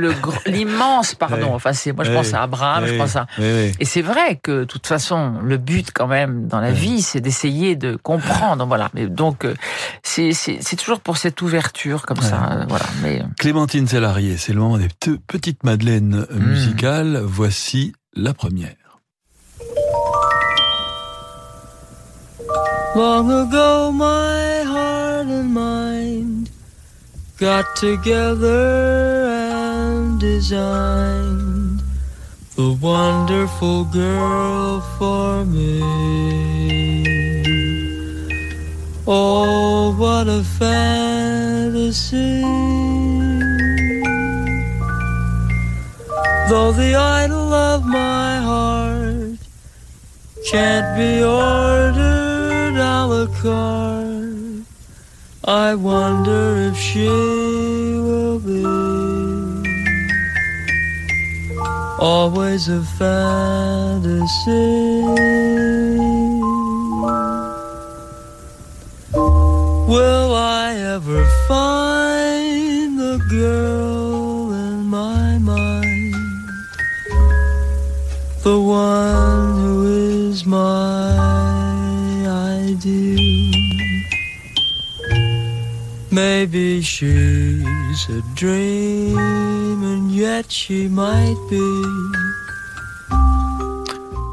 [0.45, 1.53] l'immense pardon.
[1.53, 3.27] Enfin, c'est moi je pense à Abraham, je pense à.
[3.39, 7.21] Et c'est vrai que de toute façon, le but quand même dans la vie, c'est
[7.21, 8.65] d'essayer de comprendre.
[8.65, 8.89] Voilà.
[8.93, 9.53] Mais donc euh,
[10.03, 12.65] c'est c'est toujours pour cette ouverture comme ça.
[12.67, 12.85] Voilà.
[13.01, 13.25] Mais euh.
[13.37, 14.89] Clémentine Salarié, c'est le moment des
[15.27, 16.43] petites madeleines hmm.
[16.43, 17.21] musicales.
[17.23, 18.75] Voici la première.
[22.95, 26.49] Long ago, my heart and mind
[27.37, 31.83] got together and designed
[32.55, 35.83] the wonderful girl for me.
[39.05, 42.43] Oh, what a fantasy!
[46.49, 49.37] Though the idol of my heart
[50.49, 54.63] can't be ordered a la carte,
[55.43, 57.09] I wonder if she
[57.99, 58.63] will be
[61.99, 64.37] always a fantasy.
[69.91, 71.86] Will I ever find
[78.47, 79.73] the one who
[80.29, 81.11] is my
[82.63, 83.19] ideal.
[86.11, 89.17] Maybe she's a dream,
[89.91, 91.67] and yet she might be.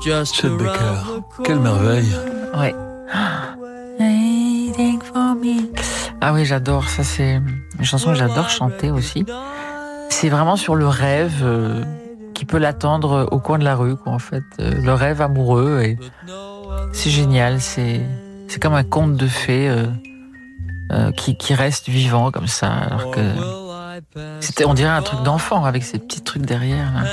[0.04, 0.96] Just Chet Baker,
[1.44, 2.14] quelle merveille!
[2.60, 2.74] Ouais.
[5.12, 5.56] for me.
[6.20, 6.88] Ah oui, j'adore.
[6.88, 7.40] Ça, c'est
[7.78, 9.26] une chanson que j'adore chanter aussi.
[10.08, 11.40] C'est vraiment sur le rêve.
[11.42, 11.82] Euh
[12.34, 14.44] qui peut l'attendre au coin de la rue, quoi, en fait.
[14.60, 15.98] Euh, le rêve amoureux, et
[16.92, 17.60] c'est génial.
[17.60, 18.00] C'est
[18.48, 19.86] c'est comme un conte de fées euh,
[20.92, 23.20] euh, qui, qui reste vivant comme ça, alors que
[24.40, 27.04] c'était, on dirait un truc d'enfant avec ces petits trucs derrière.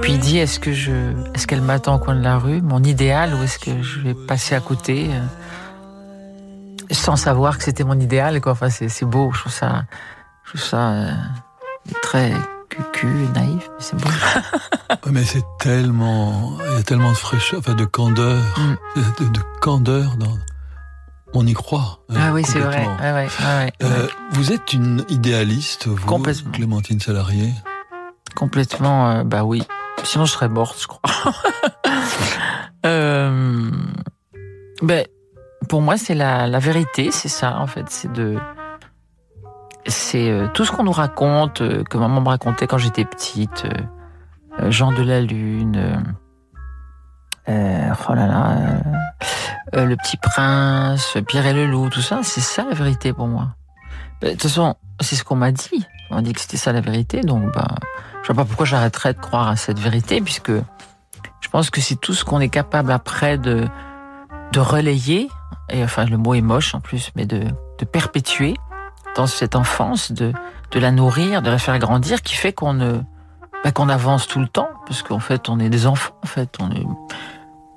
[0.00, 0.92] Puis il dit est-ce que je,
[1.34, 4.14] est-ce qu'elle m'attend au coin de la rue, mon idéal, ou est-ce que je vais
[4.14, 5.10] passer à côté
[6.90, 8.52] sans savoir que c'était mon idéal, quoi?
[8.52, 9.32] Enfin, c'est, c'est beau.
[9.32, 9.84] Je trouve ça,
[10.44, 11.08] je trouve ça
[12.02, 12.32] très
[12.74, 14.10] cucu, naïf, mais c'est bon.
[15.10, 19.22] mais c'est tellement, il y a tellement de fraîcheur, enfin de candeur, mm.
[19.32, 20.36] de, candeur dans.
[21.36, 22.00] On y croit.
[22.10, 22.86] Hein, ah oui, c'est vrai.
[23.82, 27.52] Euh, vous êtes une idéaliste, vous, Clémentine Salarié?
[28.36, 29.62] Complètement, euh, bah oui.
[30.04, 31.00] Sinon, je serais morte, je crois.
[32.86, 33.70] euh,
[34.80, 35.06] ben,
[35.68, 37.86] pour moi, c'est la, la vérité, c'est ça, en fait.
[37.88, 38.38] C'est de,
[39.86, 43.66] c'est euh, tout ce qu'on nous raconte, euh, que maman me racontait quand j'étais petite,
[44.58, 46.02] euh, Jean de la Lune,
[47.48, 48.56] euh, oh là là,
[49.74, 53.26] euh, le petit prince, Pierre et le loup, tout ça, c'est ça la vérité pour
[53.26, 53.48] moi.
[54.22, 55.86] Euh, De toute façon, c'est ce qu'on m'a dit.
[56.10, 57.68] On m'a dit que c'était ça la vérité, donc bah,
[58.22, 61.96] je vois pas pourquoi j'arrêterais de croire à cette vérité, puisque je pense que c'est
[61.96, 63.66] tout ce qu'on est capable après de
[64.52, 65.28] de relayer,
[65.70, 67.42] et enfin le mot est moche en plus, mais de
[67.78, 68.54] de perpétuer
[69.16, 70.32] dans cette enfance, de
[70.72, 72.74] de la nourrir, de la faire grandir, qui fait qu'on
[73.64, 76.56] bah, qu'on avance tout le temps, parce qu'en fait on est des enfants, en fait
[76.60, 76.84] on est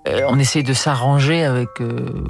[0.08, 2.24] euh, on essaye de s'arranger avec euh,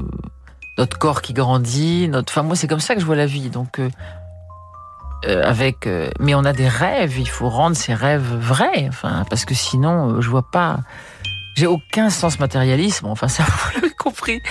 [0.77, 2.31] notre corps qui grandit, notre.
[2.31, 3.49] Enfin, moi, c'est comme ça que je vois la vie.
[3.49, 3.89] Donc, euh,
[5.25, 5.87] euh, avec.
[5.87, 7.17] euh, mais on a des rêves.
[7.19, 8.87] Il faut rendre ces rêves vrais.
[8.89, 10.79] Enfin, parce que sinon, euh, je vois pas.
[11.55, 13.07] J'ai aucun sens matérialisme.
[13.07, 14.41] Enfin, ça, vous l'avez compris.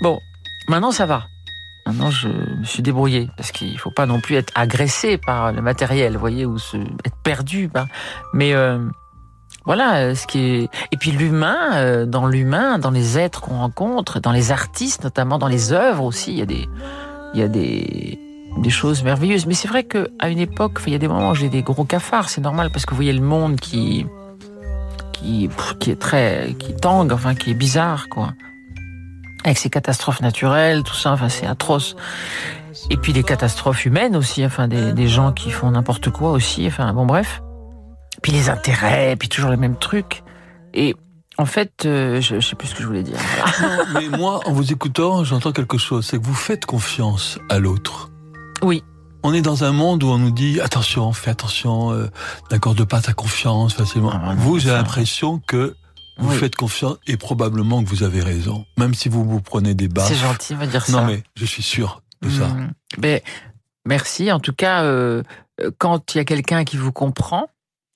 [0.00, 0.18] Bon,
[0.68, 1.26] maintenant, ça va.
[1.86, 5.60] Maintenant, je me suis débrouillé parce qu'il faut pas non plus être agressé par le
[5.60, 7.68] matériel, voyez, ou se, être perdu.
[7.68, 7.86] par-
[8.32, 8.78] Mais euh,
[9.66, 10.68] voilà, euh, ce qui est.
[10.92, 15.38] Et puis l'humain, euh, dans l'humain, dans les êtres qu'on rencontre, dans les artistes, notamment
[15.38, 16.66] dans les œuvres aussi, il y a des,
[17.34, 18.18] il y a des,
[18.58, 19.44] des choses merveilleuses.
[19.46, 21.62] Mais c'est vrai que à une époque, il y a des moments où j'ai des
[21.62, 24.06] gros cafards, c'est normal parce que vous voyez le monde qui,
[25.12, 28.32] qui, qui est très, qui tangue, enfin qui est bizarre, quoi.
[29.44, 31.94] Avec ces catastrophes naturelles, tout ça, enfin c'est atroce.
[32.90, 36.66] Et puis des catastrophes humaines aussi, enfin des, des gens qui font n'importe quoi aussi,
[36.66, 37.40] enfin bon bref
[38.24, 40.22] puis les intérêts, puis toujours les mêmes trucs.
[40.72, 40.96] Et
[41.36, 43.18] en fait, euh, je, je sais plus ce que je voulais dire.
[43.36, 43.84] Voilà.
[43.92, 46.06] Non, mais moi, en vous écoutant, j'entends quelque chose.
[46.06, 48.10] C'est que vous faites confiance à l'autre.
[48.62, 48.82] Oui.
[49.22, 52.10] On est dans un monde où on nous dit attention, fais attention, euh,
[52.50, 54.12] n'accorde pas ta confiance facilement.
[54.14, 55.76] Ah, non, vous, j'ai l'impression que
[56.18, 56.36] vous Oui.
[56.36, 60.08] faites confiance et probablement que vous avez raison, même si vous vous prenez des baffes.
[60.08, 60.92] C'est gentil de me dire ça.
[61.00, 62.46] Non, mais je suis sûr de ça.
[62.48, 62.72] Mm.
[62.98, 63.22] Mais
[63.84, 64.30] merci.
[64.30, 65.22] En tout cas, euh,
[65.60, 67.48] euh, quand il y a quelqu'un qui vous comprend,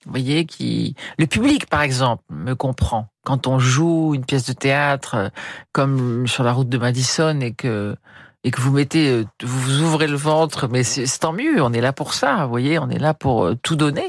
[0.04, 3.08] vous voyez, qui le public par exemple me comprend.
[3.24, 5.28] Quand on joue une pièce de théâtre euh,
[5.72, 7.96] comme sur la route de Madison et que
[8.44, 11.60] et que vous mettez, vous ouvrez le ventre, mais c'est tant mieux.
[11.60, 12.44] On est là pour ça.
[12.44, 14.08] Vous voyez, on est là pour tout donner.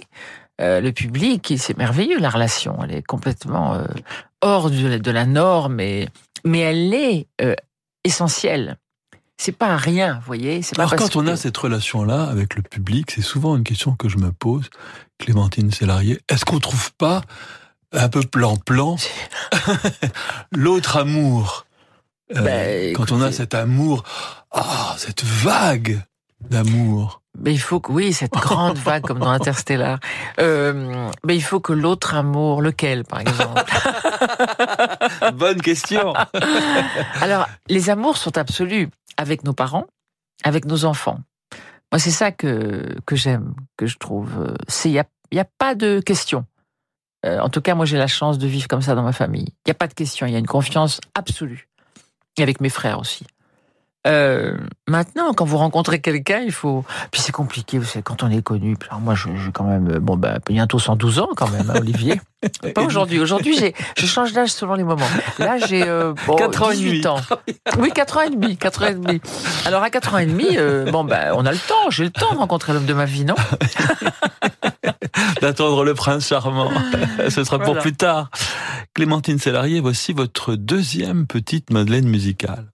[0.59, 2.77] Euh, le public, c'est merveilleux la relation.
[2.83, 3.85] Elle est complètement euh,
[4.41, 6.09] hors de la, de la norme, et,
[6.45, 7.55] mais elle est euh,
[8.03, 8.77] essentielle.
[9.37, 10.59] C'est pas rien, vous voyez.
[10.75, 13.95] Pas Alors quand on que- a cette relation-là avec le public, c'est souvent une question
[13.95, 14.69] que je me pose,
[15.17, 16.19] Clémentine Sélarié.
[16.27, 17.21] Est-ce qu'on trouve pas
[17.93, 18.97] un peu plan-plan
[20.51, 21.65] l'autre amour?
[22.35, 24.03] Euh, Ben, Quand on a cet amour,
[24.51, 26.01] ah, cette vague
[26.49, 27.21] d'amour.
[27.41, 29.99] Mais il faut que, oui, cette grande vague comme dans Interstellar.
[30.39, 33.63] Euh, mais il faut que l'autre amour, lequel, par exemple
[35.33, 36.13] Bonne question.
[37.21, 39.85] Alors, les amours sont absolus avec nos parents,
[40.43, 41.19] avec nos enfants.
[41.91, 44.31] Moi, c'est ça que, que j'aime, que je trouve.
[44.39, 46.45] euh, C'est, il n'y a, y a pas de question.
[47.25, 49.47] Euh, en tout cas, moi, j'ai la chance de vivre comme ça dans ma famille.
[49.65, 50.25] Il n'y a pas de question.
[50.25, 51.67] Il y a une confiance absolue.
[52.37, 53.25] Et avec mes frères aussi.
[54.07, 54.55] Euh,
[54.87, 56.85] maintenant, quand vous rencontrez quelqu'un, il faut.
[57.11, 58.77] Puis c'est compliqué, vous savez, quand on est connu.
[58.89, 62.21] Alors moi, je- j'ai quand même, bon, bah, bientôt 112 ans quand même, hein, Olivier.
[62.73, 63.19] Pas aujourd'hui.
[63.19, 65.05] Aujourd'hui, j'ai, je change d'âge selon les moments.
[65.37, 67.07] Là, j'ai euh, bon, Quatre ans et 18 demi.
[67.07, 67.17] ans.
[67.77, 69.21] Oui, 4 ans et demi, 4 ans et demi.
[69.65, 71.89] Alors à 4 ans et demi, euh, bon, bah, on a le temps.
[71.89, 73.35] J'ai le temps de rencontrer l'homme de ma vie, non?
[75.41, 76.71] D'attendre le prince charmant.
[77.29, 77.81] Ce sera pour Voilà.
[77.81, 78.29] plus tard.
[78.93, 82.65] Clémentine Sélarié, voici votre deuxième petite Madeleine musicale.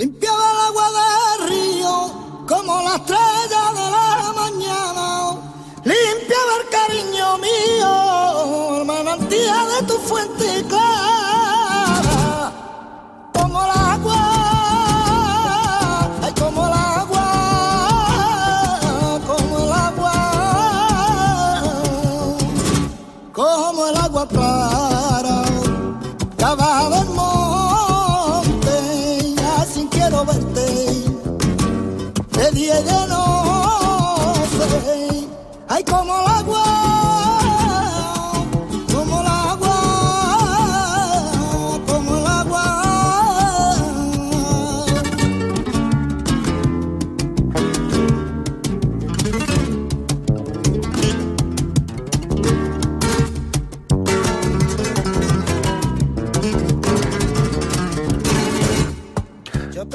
[0.00, 0.49] 你不要啊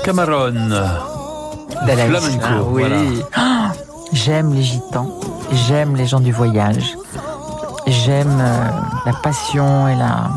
[0.05, 0.53] Cameron.
[1.83, 2.81] Flamenco, Isla, oui.
[2.83, 2.97] voilà.
[3.35, 3.71] Ah,
[4.13, 5.09] j'aime les gitans,
[5.67, 6.95] j'aime les gens du voyage,
[7.87, 8.69] j'aime euh,
[9.05, 10.29] la passion et la.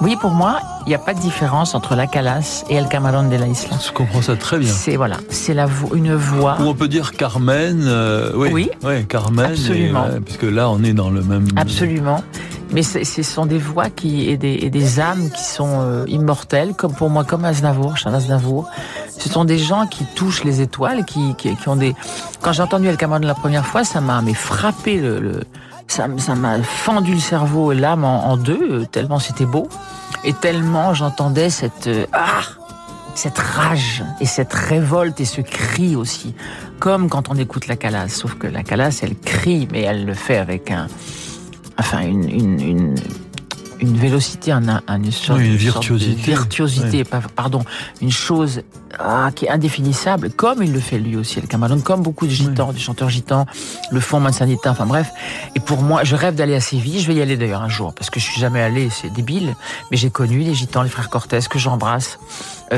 [0.00, 3.28] Oui, pour moi, il n'y a pas de différence entre la Calas et El Camarón
[3.30, 3.76] de la Isla.
[3.84, 4.70] Je comprends ça très bien.
[4.72, 6.56] C'est voilà, c'est la vo- une voix.
[6.60, 7.82] Ou on peut dire Carmen.
[7.86, 8.70] euh, oui, Oui.
[8.84, 9.46] oui, Carmen.
[9.46, 10.04] et, Absolument.
[10.04, 11.48] euh, puisque là, on est dans le même.
[11.56, 12.22] Absolument.
[12.70, 16.74] Mais ce sont des voix qui et des, et des âmes qui sont euh, immortelles,
[16.74, 18.68] comme pour moi, comme Aznavour, Charles Aznavour.
[19.18, 21.94] Ce sont des gens qui touchent les étoiles, qui, qui, qui ont des.
[22.42, 25.42] Quand j'ai entendu El Cameron la première fois, ça m'a mais frappé le, le-
[25.88, 29.68] ça ça m'a fendu le cerveau et l'âme en, deux, euh, tellement c'était beau
[30.24, 32.40] et tellement j'entendais cette euh, ah
[33.14, 36.34] cette rage et cette révolte et ce cri aussi,
[36.80, 40.12] comme quand on écoute la Calas, sauf que la Calas elle crie, mais elle le
[40.14, 40.88] fait avec un,
[41.78, 42.94] enfin une une une,
[43.78, 47.04] une vélocité, un, un- une sorte, Oui, une de virtuosité.
[47.04, 47.62] pardon,
[48.00, 48.62] une chose
[48.98, 52.30] ah, qui est indéfinissable, comme il le fait lui aussi, El Camalone, comme beaucoup de
[52.30, 53.44] gitans, des chanteurs gitans,
[53.90, 55.10] le font Mansanita, enfin bref.
[55.54, 57.92] Et pour moi, je rêve d'aller à Séville, je vais y aller d'ailleurs un jour,
[57.92, 59.54] parce que je suis jamais allé, c'est débile,
[59.90, 62.18] mais j'ai connu les gitans, les frères Cortés, que j'embrasse,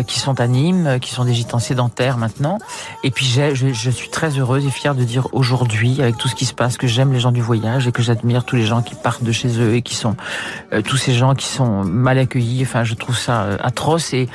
[0.03, 2.59] qui sont à Nîmes, euh, qui sont des gitans sédentaires maintenant.
[3.05, 6.35] Et puis je, je suis très heureuse et fière de dire aujourd'hui, avec tout ce
[6.35, 8.83] qui se passe, que j'aime les gens du voyage et que j'admire tous les gens
[8.83, 10.17] qui partent de chez eux et qui sont
[10.73, 12.63] euh, tous ces gens qui sont mal accueillis.
[12.63, 14.29] Enfin, je trouve ça euh, atroce et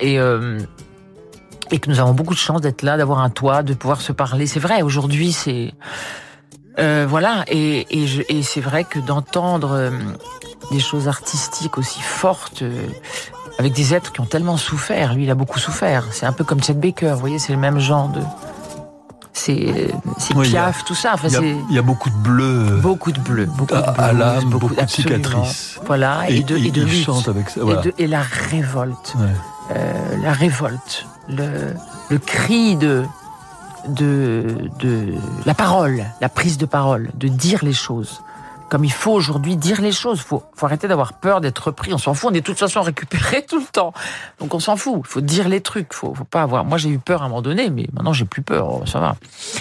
[0.00, 0.58] et euh,
[1.70, 4.12] et que nous avons beaucoup de chance d'être là, d'avoir un toit, de pouvoir se
[4.12, 4.46] parler.
[4.46, 5.74] C'est vrai, aujourd'hui, c'est
[6.78, 8.06] euh, voilà, et et,
[8.38, 9.90] et c'est vrai que d'entendre euh,
[10.70, 12.62] des choses artistiques aussi fortes.
[12.62, 12.86] euh,
[13.58, 15.14] avec des êtres qui ont tellement souffert.
[15.14, 16.04] Lui, il a beaucoup souffert.
[16.12, 18.20] C'est un peu comme Chet Baker, vous voyez, c'est le même genre de.
[19.32, 21.12] C'est c'est Oui, y a- Piaf, tout ça.
[21.14, 23.74] Enfin, Il y, a, c'est il y a beaucoup de bleu beaucoup de bleu, beaucoup
[23.74, 25.78] à, de à l'âme, beaucoup, de cicatrices.
[25.86, 27.04] Voilà, et, de, et de lutte.
[27.04, 27.60] chante avec ça.
[27.60, 27.82] Et, Voilà.
[27.82, 29.26] de- et la révolte, Ouais.
[29.76, 31.74] euh, la révolte, le,
[32.10, 33.04] le cri de,
[33.88, 35.14] de, de
[35.46, 38.22] la parole, la prise de parole, de dire les choses.
[38.70, 40.20] Comme il faut aujourd'hui dire les choses.
[40.20, 41.92] Faut, faut arrêter d'avoir peur d'être repris.
[41.94, 42.30] On s'en fout.
[42.30, 43.92] On est de toute façon récupéré tout le temps.
[44.40, 45.00] Donc on s'en fout.
[45.04, 45.92] Il faut dire les trucs.
[45.94, 46.64] Faut, faut pas avoir.
[46.64, 48.68] Moi j'ai eu peur à un moment donné, mais maintenant j'ai plus peur.
[48.70, 49.16] Oh, ça va.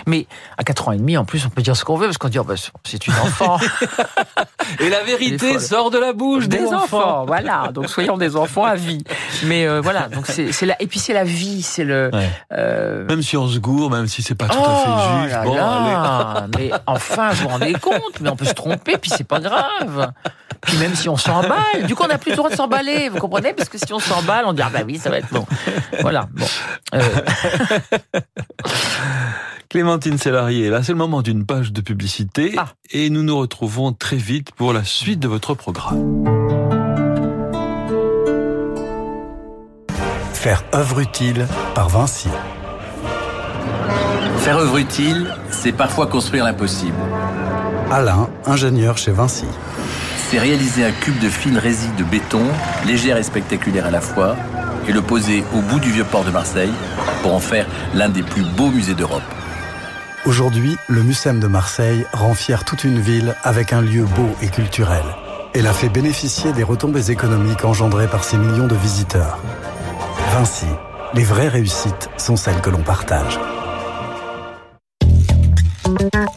[0.06, 2.18] Mais à 4 ans et demi, en plus, on peut dire ce qu'on veut parce
[2.18, 3.58] qu'on dit oh, bah, c'est une enfant.
[4.80, 7.26] Et la Il vérité sort de la bouche des enfants.
[7.26, 7.72] Voilà.
[7.74, 9.04] Donc soyons des enfants à vie.
[9.46, 10.10] Mais euh, voilà.
[10.10, 11.62] Donc c'est la et puis c'est la vie.
[11.62, 12.10] C'est le.
[12.14, 12.30] Ouais.
[12.54, 15.34] euh, Même si on se gourre, même si c'est pas tout oh à fait juste.
[15.36, 15.58] là bon, allez.
[15.58, 19.40] là, mais enfin, vous vous rendez compte, mais on peut se tromper, puis c'est pas
[19.40, 20.12] grave.
[20.62, 23.20] Puis même si on s'emballe, du coup, on n'a plus le droit de s'emballer, vous
[23.20, 23.54] comprenez?
[23.54, 25.46] Parce que si on s'emballe, on dit ah bah oui, ça va être bon.
[26.02, 26.28] Voilà.
[26.34, 26.46] Bon.
[26.96, 27.02] Euh,
[29.70, 32.68] Clémentine Sélarié, là c'est le moment d'une page de publicité Ah.
[32.92, 36.24] et nous nous retrouvons très vite pour la suite de votre programme.
[40.34, 42.30] Faire œuvre utile par Vinci.
[44.38, 46.96] Faire œuvre utile, c'est parfois construire l'impossible.
[47.90, 49.46] Alain, ingénieur chez Vinci.
[50.30, 52.44] C'est réaliser un cube de fine résine de béton,
[52.86, 54.36] légère et spectaculaire à la fois,
[54.90, 56.72] et le poser au bout du vieux port de Marseille
[57.22, 59.24] pour en faire l'un des plus beaux musées d'Europe.
[60.26, 64.48] Aujourd'hui, le Mucem de Marseille rend fier toute une ville avec un lieu beau et
[64.48, 65.04] culturel.
[65.54, 69.40] Et la fait bénéficier des retombées économiques engendrées par ces millions de visiteurs.
[70.34, 70.68] Vinci,
[71.14, 73.40] les vraies réussites sont celles que l'on partage.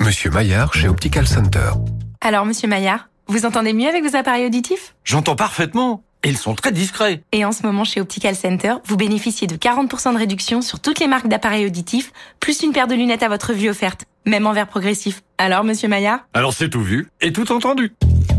[0.00, 1.70] Monsieur Maillard chez Optical Center.
[2.20, 4.94] Alors, monsieur Maillard, vous entendez mieux avec vos appareils auditifs?
[5.04, 6.02] J'entends parfaitement.
[6.22, 7.22] Et ils sont très discrets.
[7.32, 11.00] Et en ce moment, chez Optical Center, vous bénéficiez de 40% de réduction sur toutes
[11.00, 14.52] les marques d'appareils auditifs, plus une paire de lunettes à votre vue offerte, même en
[14.52, 15.22] verre progressif.
[15.38, 17.94] Alors, monsieur Maillard Alors c'est tout vu et tout entendu.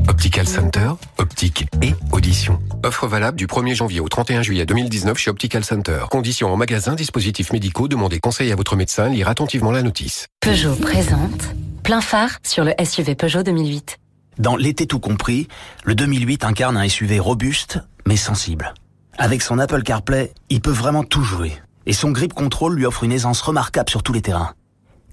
[0.07, 2.59] Optical Center, optique et audition.
[2.83, 6.05] Offre valable du 1er janvier au 31 juillet 2019 chez Optical Center.
[6.09, 10.27] Conditions en magasin, dispositifs médicaux, demandez conseil à votre médecin, lire attentivement la notice.
[10.41, 13.97] Peugeot présente plein phare sur le SUV Peugeot 2008.
[14.37, 15.47] Dans l'été tout compris,
[15.83, 18.73] le 2008 incarne un SUV robuste mais sensible.
[19.17, 21.53] Avec son Apple CarPlay, il peut vraiment tout jouer.
[21.85, 24.53] Et son grip control lui offre une aisance remarquable sur tous les terrains.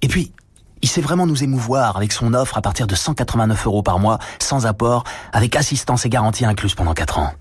[0.03, 0.33] Et puis,
[0.83, 4.19] il sait vraiment nous émouvoir avec son offre à partir de 189 euros par mois,
[4.39, 7.33] sans apport, avec assistance et garantie incluse pendant 4 ans.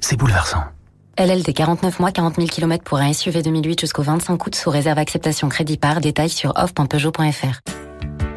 [0.00, 0.64] C'est bouleversant.
[1.18, 4.98] LLD 49 mois, 40 000 km pour un SUV 2008 jusqu'au 25 août sous réserve
[4.98, 7.60] acceptation crédit par détail sur off.peugeot.fr.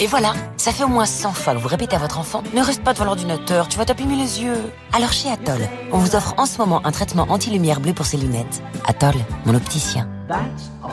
[0.02, 2.62] Et voilà, ça fait au moins 100 fois que vous répétez à votre enfant Ne
[2.62, 4.56] reste pas devant l'ordinateur, tu vas t'abîmer les yeux.
[4.94, 8.16] Alors chez Atoll, on vous offre en ce moment un traitement anti-lumière bleue pour ses
[8.16, 8.64] lunettes.
[8.88, 10.08] Atoll, mon opticien.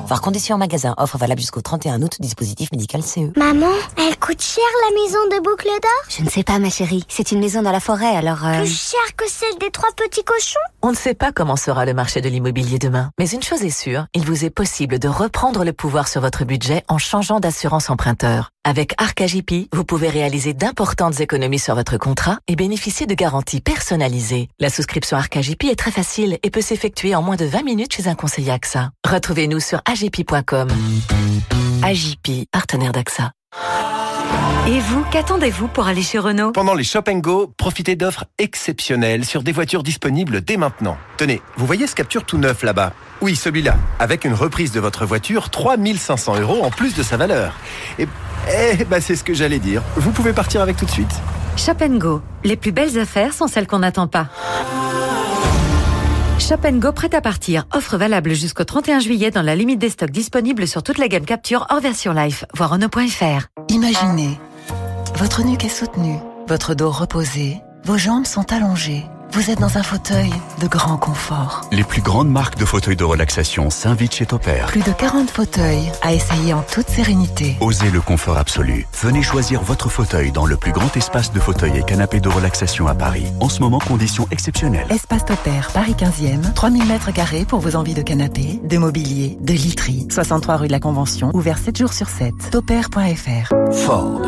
[0.07, 3.37] Voir conditions en magasin, offre valable jusqu'au 31 août, dispositif médical CE.
[3.37, 3.67] Maman,
[3.99, 5.91] elle coûte cher la maison de boucle d'or?
[6.09, 8.45] Je ne sais pas ma chérie, c'est une maison dans la forêt alors...
[8.45, 10.59] euh, Plus cher que celle des trois petits cochons?
[10.83, 13.71] On ne sait pas comment sera le marché de l'immobilier demain, mais une chose est
[13.71, 17.89] sûre, il vous est possible de reprendre le pouvoir sur votre budget en changeant d'assurance
[17.89, 18.51] emprunteur.
[18.65, 24.49] Avec Arcagip, vous pouvez réaliser d'importantes économies sur votre contrat et bénéficier de garanties personnalisées.
[24.59, 28.09] La souscription Arcagip est très facile et peut s'effectuer en moins de 20 minutes chez
[28.09, 28.91] un conseiller AXA.
[29.09, 30.67] Retrouvez-nous sur agipi.com.
[31.85, 33.31] Agipi, partenaire d'AXA.
[34.69, 36.51] Et vous, qu'attendez-vous pour aller chez Renault?
[36.51, 40.99] Pendant les Shop Go, profitez d'offres exceptionnelles sur des voitures disponibles dès maintenant.
[41.17, 42.93] Tenez, vous voyez ce capture tout neuf là-bas?
[43.21, 43.77] Oui, celui-là.
[44.01, 47.55] Avec une reprise de votre voiture, 3500 euros en plus de sa valeur.
[48.01, 48.09] Et,
[48.53, 49.83] eh, bah c'est ce que j'allais dire.
[49.97, 51.15] Vous pouvez partir avec tout de suite.
[51.57, 52.21] Shop Go.
[52.43, 54.29] Les plus belles affaires sont celles qu'on n'attend pas.
[56.49, 57.65] Go prêt à partir.
[57.75, 61.25] Offre valable jusqu'au 31 juillet dans la limite des stocks disponibles sur toute la gamme
[61.25, 62.45] Capture hors version life.
[62.55, 63.49] Voir Renault.fr.
[63.69, 64.39] Imaginez
[65.17, 69.07] votre nuque est soutenue, votre dos reposé, vos jambes sont allongées.
[69.37, 70.31] Vous êtes dans un fauteuil
[70.63, 71.69] de grand confort.
[71.71, 74.69] Les plus grandes marques de fauteuils de relaxation s'invitent chez Topair.
[74.69, 77.55] Plus de 40 fauteuils à essayer en toute sérénité.
[77.61, 78.87] Osez le confort absolu.
[78.95, 82.87] Venez choisir votre fauteuil dans le plus grand espace de fauteuils et canapés de relaxation
[82.87, 83.27] à Paris.
[83.39, 84.87] En ce moment, conditions exceptionnelles.
[84.89, 89.53] Espace Topair, Paris 15e, 3000 mètres carrés pour vos envies de canapé, de mobilier, de
[89.53, 90.07] literie.
[90.11, 92.33] 63 rue de la Convention, ouvert 7 jours sur 7.
[92.53, 93.53] Topair.fr.
[93.85, 94.23] Ford.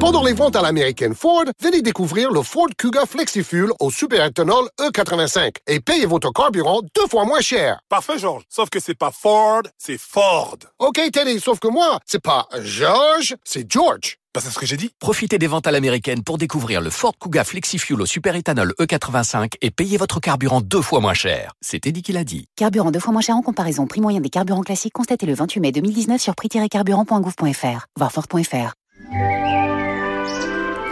[0.00, 4.68] Pendant les ventes à l'américaine Ford, venez découvrir le Ford Kuga FlexiFuel au super éthanol
[4.80, 7.80] E85 et payez votre carburant deux fois moins cher.
[7.88, 8.42] Parfait, Georges.
[8.48, 10.56] Sauf que c'est pas Ford, c'est Ford.
[10.78, 14.16] OK, Teddy, sauf que moi, c'est pas George, c'est George.
[14.34, 14.90] Bah, c'est ce que j'ai dit.
[14.98, 19.54] Profitez des ventes à l'américaine pour découvrir le Ford Kuga FlexiFuel au super éthanol E85
[19.60, 21.52] et payez votre carburant deux fois moins cher.
[21.60, 22.46] C'était dit qu'il a dit.
[22.56, 23.86] Carburant deux fois moins cher en comparaison.
[23.86, 27.86] Prix moyen des carburants classiques constaté le 28 mai 2019 sur prix-carburant.gouv.fr.
[27.96, 28.72] Voir Ford.fr.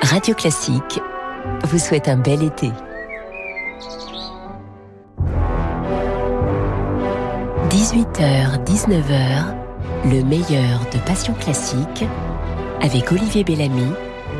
[0.03, 1.01] Radio Classique
[1.65, 2.71] vous souhaite un bel été.
[7.79, 9.55] 18h, 19h,
[10.07, 12.05] le meilleur de Passion Classique
[12.83, 13.93] avec Olivier Bellamy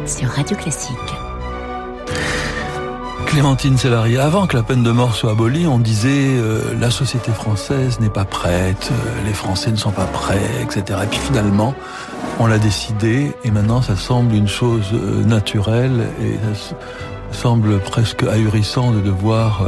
[0.07, 0.97] sur Radio Classique.
[3.27, 7.31] Clémentine Célarier, avant que la peine de mort soit abolie, on disait euh, la société
[7.31, 10.99] française n'est pas prête, euh, les Français ne sont pas prêts, etc.
[11.05, 11.77] Et puis finalement,
[12.41, 16.75] on l'a décidé et maintenant ça semble une chose euh, naturelle et ça
[17.31, 19.63] semble presque ahurissant de devoir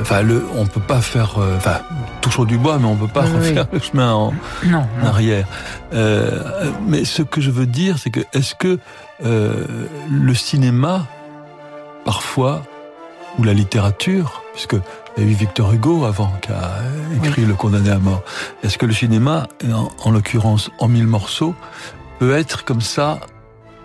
[0.00, 0.22] enfin,
[0.56, 1.36] on peut pas faire,
[2.24, 3.78] toujours du bois, mais on peut pas Oui, refaire oui.
[3.78, 4.32] le chemin en,
[4.64, 5.46] Non, en arrière.
[5.92, 8.78] Euh, mais ce que je veux dire, c'est que est-ce que
[9.24, 9.64] euh,
[10.10, 11.06] le cinéma,
[12.04, 12.62] parfois,
[13.38, 14.76] ou la littérature, puisque
[15.16, 16.78] il y a eu Victor Hugo avant qui a
[17.22, 18.22] écrit Le Condamné à mort.
[18.62, 21.54] Est-ce que le cinéma, en, en l'occurrence en mille morceaux,
[22.18, 23.20] peut être comme ça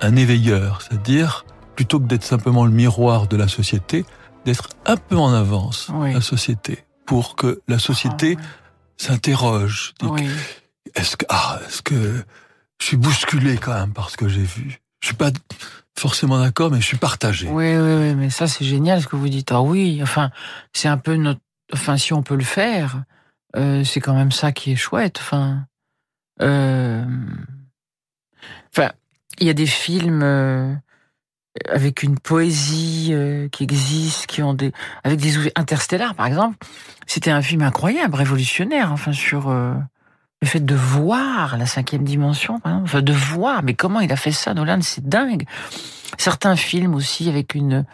[0.02, 4.06] un éveilleur, c'est-à-dire plutôt que d'être simplement le miroir de la société,
[4.46, 6.86] d'être un peu en avance la société?
[7.10, 8.38] Pour que la société
[8.98, 9.96] s'interroge.
[10.00, 10.30] Dit,
[10.94, 12.24] Est-ce que ah est-ce que
[12.80, 14.80] je suis bousculé quand même par ce que j'ai vu?
[15.02, 15.32] Je suis pas
[15.98, 17.48] forcément d'accord, mais je suis partagé.
[17.48, 19.52] Oui, oui, oui, mais ça c'est génial ce que vous dites.
[19.52, 20.30] Ah oui, enfin,
[20.72, 21.42] c'est un peu notre.
[21.74, 23.04] Enfin, si on peut le faire,
[23.56, 25.18] euh, c'est quand même ça qui est chouette.
[25.20, 25.66] Enfin,
[26.44, 27.04] euh...
[28.72, 28.92] enfin,
[29.40, 30.76] il y a des films euh,
[31.68, 34.72] avec une poésie euh, qui existe, qui ont des,
[35.04, 36.58] avec des ouvertures interstellaires, par exemple.
[37.08, 38.92] C'était un film incroyable, révolutionnaire.
[38.92, 39.74] Enfin, sur euh,
[40.42, 42.90] le fait de voir la cinquième dimension, par exemple.
[42.90, 43.64] Enfin, de voir.
[43.64, 45.46] Mais comment il a fait ça, Nolan C'est dingue.
[46.18, 47.86] Certains films aussi avec une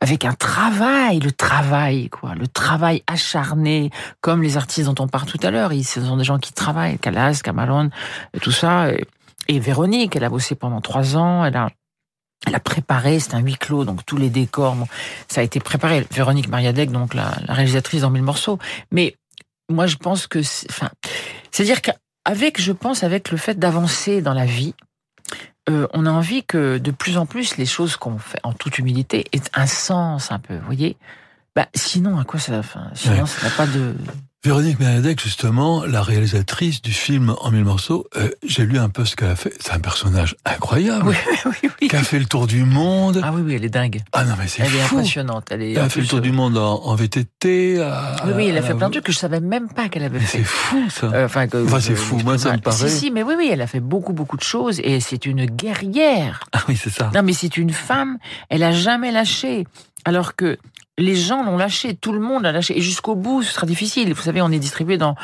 [0.00, 3.90] avec un travail, le travail, quoi, le travail acharné,
[4.20, 5.72] comme les artistes dont on parle tout à l'heure.
[5.72, 7.88] Ce sont des gens qui travaillent, Calas, Camalone,
[8.42, 8.88] tout ça.
[9.48, 11.70] Et Véronique, elle a bossé pendant trois ans, elle a,
[12.46, 14.76] elle a préparé, c'est un huis clos, donc tous les décors,
[15.28, 16.06] ça a été préparé.
[16.10, 18.58] Véronique Mariadec, donc la, la réalisatrice dans Mille morceaux.
[18.92, 19.16] Mais
[19.70, 20.40] moi, je pense que,
[20.70, 20.90] enfin,
[21.50, 24.74] c'est-à-dire qu'avec, je pense, avec le fait d'avancer dans la vie,
[25.70, 28.78] euh, on a envie que de plus en plus les choses qu'on fait en toute
[28.78, 30.98] humilité aient un sens un peu, vous voyez?
[31.56, 32.60] Bah, Sinon, à quoi ça
[32.94, 33.26] Sinon, Ouais.
[33.26, 33.94] ça n'a pas de...
[34.44, 39.06] Véronique Benedek, justement, la réalisatrice du film En mille morceaux, euh, j'ai lu un peu
[39.06, 39.54] ce qu'elle a fait.
[39.58, 41.14] C'est un personnage incroyable.
[41.80, 43.22] Qui a fait le tour du monde.
[43.24, 44.02] Ah oui, oui, elle est dingue.
[44.12, 45.46] Ah non, mais c'est Elle est impressionnante.
[45.50, 47.80] Elle est Elle en a fait le tour euh, du monde en, en VTT.
[47.82, 49.88] à- Oui, oui, elle a fait la- plein de trucs que je savais même pas
[49.88, 50.38] qu'elle avait fait.
[50.38, 51.06] C'est fou, ça.
[51.06, 52.18] Euh, Enfin, que- Enfin, c'est fou.
[52.18, 52.88] Moi, ça me Si, paraît.
[52.90, 56.40] si, mais oui, oui, elle a fait beaucoup, beaucoup de choses et c'est une guerrière.
[56.52, 57.10] Ah oui, c'est ça.
[57.14, 58.18] Non, mais c'est une femme,
[58.50, 59.66] elle a jamais lâché.
[60.04, 60.58] Alors que
[60.96, 62.78] les gens l'ont lâché, tout le monde l'a lâché.
[62.78, 64.14] Et jusqu'au bout, ce sera difficile.
[64.14, 65.16] Vous savez, on est distribué dans,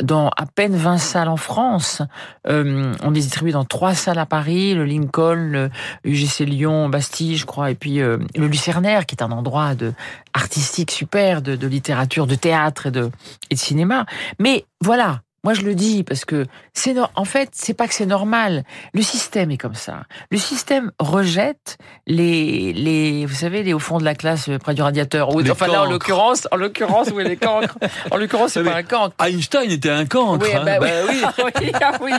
[0.00, 2.00] dans à peine 20 salles en France.
[2.46, 5.70] Euh, on est distribué dans trois salles à Paris, le Lincoln, le
[6.04, 9.92] UGC Lyon, Bastille, je crois, et puis euh, le Lucernaire, qui est un endroit de,
[10.32, 13.10] artistique super, de, de littérature, de théâtre et de,
[13.50, 14.06] et de cinéma.
[14.38, 17.94] Mais voilà, Moi, je le dis parce que c'est no- en fait, c'est pas que
[17.94, 18.64] c'est normal.
[18.92, 20.02] Le système est comme ça.
[20.30, 24.74] Le système rejette les les vous savez les au fond de la classe euh, près
[24.74, 25.34] du radiateur.
[25.34, 27.76] Ou enfin là en l'occurrence, en l'occurrence oui les cancres.
[28.10, 29.14] En l'occurrence c'est pas un cancre.
[29.24, 30.44] Einstein était un cancre.
[30.46, 30.62] Oui, hein.
[30.64, 31.20] bah oui.
[31.22, 31.52] Bah oui.
[31.62, 32.12] oui, ah oui.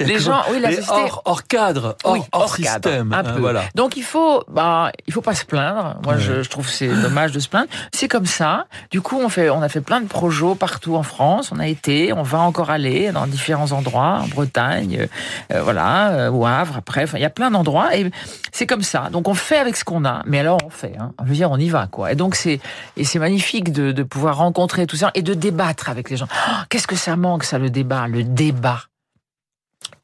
[0.00, 0.90] Les gens, oui, la société.
[0.92, 3.12] hors, hors cadre, hors, Oui, hors hors cadre, système.
[3.12, 3.40] un hein, peu.
[3.40, 3.64] voilà.
[3.74, 5.96] Donc il faut, bah, il faut pas se plaindre.
[6.04, 7.68] Moi, je, je trouve que c'est dommage de se plaindre.
[7.94, 8.66] C'est comme ça.
[8.90, 11.50] Du coup, on fait, on a fait plein de projets partout en France.
[11.52, 15.06] On a été, on va encore aller dans différents endroits, en Bretagne, euh,
[15.52, 16.76] euh, voilà, euh, au Havre.
[16.76, 18.10] Après, il y a plein d'endroits et
[18.52, 19.08] c'est comme ça.
[19.10, 20.22] Donc on fait avec ce qu'on a.
[20.26, 20.94] Mais alors on fait.
[20.98, 21.12] Hein.
[21.22, 22.12] Je veux dire, on y va, quoi.
[22.12, 22.60] Et donc c'est,
[22.96, 26.28] et c'est magnifique de, pouvoir rencontrer tout ça et de débattre avec les gens.
[26.30, 28.82] Oh, Qu'est-ce que ça manque, ça, le débat, le débat?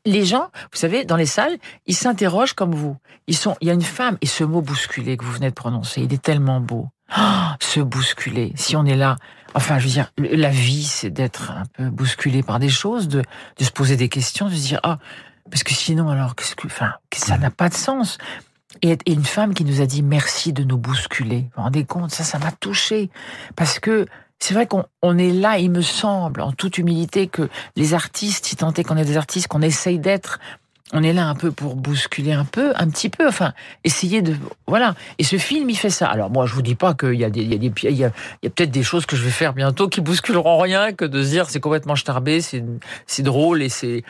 [0.07, 2.96] Les gens, vous savez, dans les salles, ils s'interrogent comme vous.
[3.26, 5.55] Ils sont, il y a une femme, et ce mot bousculé que vous venez de
[5.55, 6.88] prononcer, il est tellement beau.
[7.11, 8.52] Ah, se bousculer.
[8.57, 9.16] Si on est là,
[9.55, 13.22] enfin, je veux dire, la vie, c'est d'être un peu bousculé par des choses, de,
[13.59, 14.98] de se poser des questions, de se dire, ah,
[15.50, 18.18] parce que sinon, alors, qu'est-ce que, enfin, que ça n'a pas de sens.
[18.82, 21.42] Et, et une femme qui nous a dit merci de nous bousculer.
[21.42, 22.11] Vous vous rendez compte?
[22.11, 23.11] Ça, ça m'a touché.
[23.55, 24.07] Parce que,
[24.40, 28.46] c'est vrai qu'on on est là, il me semble, en toute humilité, que les artistes,
[28.46, 30.40] si tant est qu'on est des artistes, qu'on essaye d'être,
[30.93, 33.55] on est là un peu pour bousculer un peu, un petit peu, enfin,
[33.85, 34.95] essayer de, voilà.
[35.18, 36.07] Et ce film, il fait ça.
[36.07, 38.11] Alors moi, je vous dis pas qu'il y a des, il y a
[38.43, 41.49] peut-être des choses que je vais faire bientôt qui bousculeront rien, que de se dire
[41.49, 44.05] c'est complètement starbé, c'est drôle et c'est,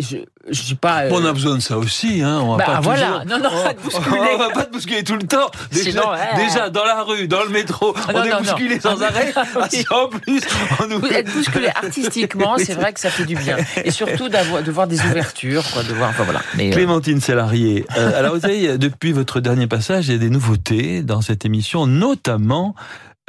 [0.00, 1.04] je, pas.
[1.04, 2.40] euh, On a besoin de ça aussi, hein.
[2.42, 3.20] On va Bah, pas voilà.
[3.22, 4.18] toujours- Non, non, on, pas de bousculer.
[4.34, 5.50] on va pas te bousculer tout le temps.
[5.70, 6.02] Déjà, Sinon,
[6.36, 8.80] déjà dans la rue, dans le métro, Ah, on non, est non, bousculé non.
[8.80, 9.32] sans arrêt.
[9.36, 9.84] Ah, Ah, oui.
[9.90, 10.40] en plus,
[10.82, 13.56] on nous Vous êtes bousculé artistiquement, c'est vrai que ça fait du bien.
[13.84, 16.42] Et surtout de voir des ouvertures, quoi, de voir, enfin voilà.
[16.56, 17.20] Mais, euh, Clémentine.
[17.28, 21.44] Euh, alors, vous savez, depuis votre dernier passage, il y a des nouveautés dans cette
[21.44, 22.74] émission, notamment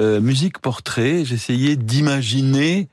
[0.02, 1.24] euh, musique portrait.
[1.26, 2.90] J'essayais d'imaginer.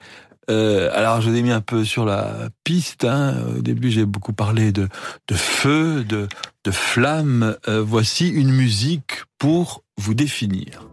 [0.50, 3.04] Euh, alors, je l'ai mis un peu sur la piste.
[3.04, 3.36] hein.
[3.56, 4.88] Au début, j'ai beaucoup parlé de,
[5.32, 6.28] feu, de,
[6.64, 7.56] de flamme.
[7.68, 10.91] Euh, voici une musique pour vous définir.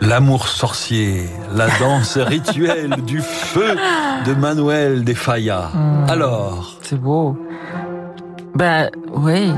[0.00, 3.76] L'amour sorcier, la danse rituelle du feu
[4.26, 5.70] de Manuel de Falla.
[5.74, 6.10] Hmm.
[6.10, 7.36] Alors, C'est beau.
[8.54, 9.52] Ben oui.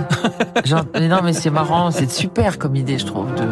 [0.65, 3.45] Genre, non, mais c'est marrant, c'est super comme idée, je trouve, de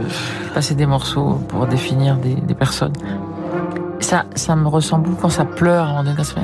[0.54, 2.92] passer des morceaux pour définir des, des personnes.
[4.00, 6.34] Ça, ça me ressemble beaucoup quand ça pleure, donné, quand, ça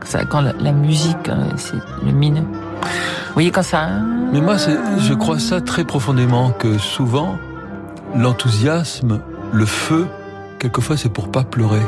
[0.00, 2.44] quand, ça- quand la, la musique, euh, c'est le mine.
[2.82, 3.88] Vous voyez quand ça.
[4.32, 4.56] Mais moi,
[4.98, 7.36] je crois ça très profondément que souvent,
[8.14, 9.20] l'enthousiasme,
[9.52, 10.06] le feu,
[10.58, 11.80] quelquefois, c'est pour pas pleurer.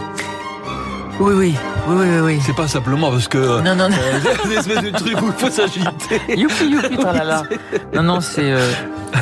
[1.20, 1.54] Oui, oui,
[1.88, 2.38] oui, oui, oui.
[2.44, 3.96] C'est pas simplement parce que Non, non, non.
[3.96, 6.20] euh, des espèces de trucs où il faut s'agiter.
[6.36, 7.44] Youpi, youpi, tralala.
[7.94, 8.50] Non, non, c'est.
[8.50, 8.68] euh,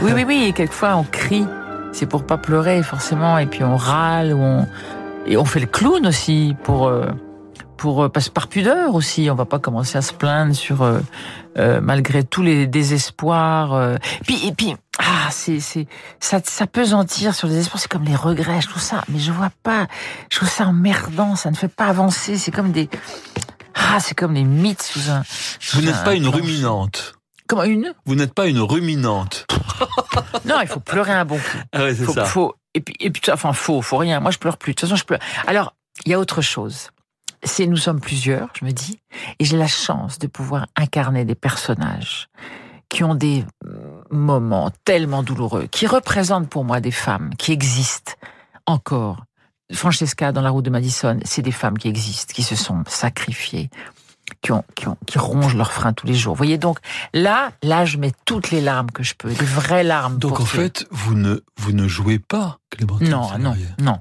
[0.03, 0.45] Oui, oui, oui.
[0.49, 1.47] Et quelquefois, on crie.
[1.93, 3.37] C'est pour pas pleurer, forcément.
[3.37, 4.33] Et puis, on râle.
[4.33, 4.67] Ou on...
[5.27, 6.89] Et on fait le clown aussi pour.
[6.89, 7.05] euh,
[7.83, 11.01] Pour, euh, parce- par pudeur aussi, on va pas commencer à se plaindre sur euh,
[11.59, 13.73] euh, malgré tous les désespoirs.
[13.75, 13.97] euh.
[14.25, 15.89] Puis et puis ah c'est c'est
[16.21, 19.03] ça ça pesantir sur les espoirs, c'est comme les regrets, je trouve ça.
[19.09, 19.89] Mais je vois pas,
[20.31, 22.39] je trouve ça emmerdant, ça ne fait pas avancer.
[22.39, 22.89] C'est comme des
[23.75, 25.25] ah c'est comme des mythes sous un.
[25.59, 27.15] sous Vous n'êtes pas une ruminante.
[27.49, 27.93] Comment une?
[28.07, 29.47] Vous n'êtes pas une ruminante.
[30.45, 31.59] Non, il faut pleurer un bon coup.
[31.73, 32.25] Ah ouais, c'est faut, ça.
[32.27, 34.21] faut- et puis, et puis, enfin, faut, faut rien.
[34.21, 34.73] Moi, je pleure plus.
[34.73, 35.21] De toute façon, je pleure.
[35.47, 35.75] Alors,
[36.07, 36.89] il y a autre chose.
[37.45, 39.01] C'est nous sommes plusieurs, je me dis,
[39.39, 42.29] et j'ai la chance de pouvoir incarner des personnages
[42.89, 48.13] qui ont des euh, moments tellement douloureux, qui représentent pour moi des femmes qui existent
[48.67, 49.25] encore.
[49.73, 53.71] Francesca dans la route de Madison, c'est des femmes qui existent, qui se sont sacrifiées,
[54.43, 56.35] qui, ont, qui, ont, qui rongent leurs freins tous les jours.
[56.35, 56.79] Vous voyez donc,
[57.15, 60.19] là, là, je mets toutes les larmes que je peux, des vraies larmes.
[60.19, 63.09] Donc en que- fait, vous ne, vous ne jouez pas, Clémentine.
[63.09, 63.99] non, non, non.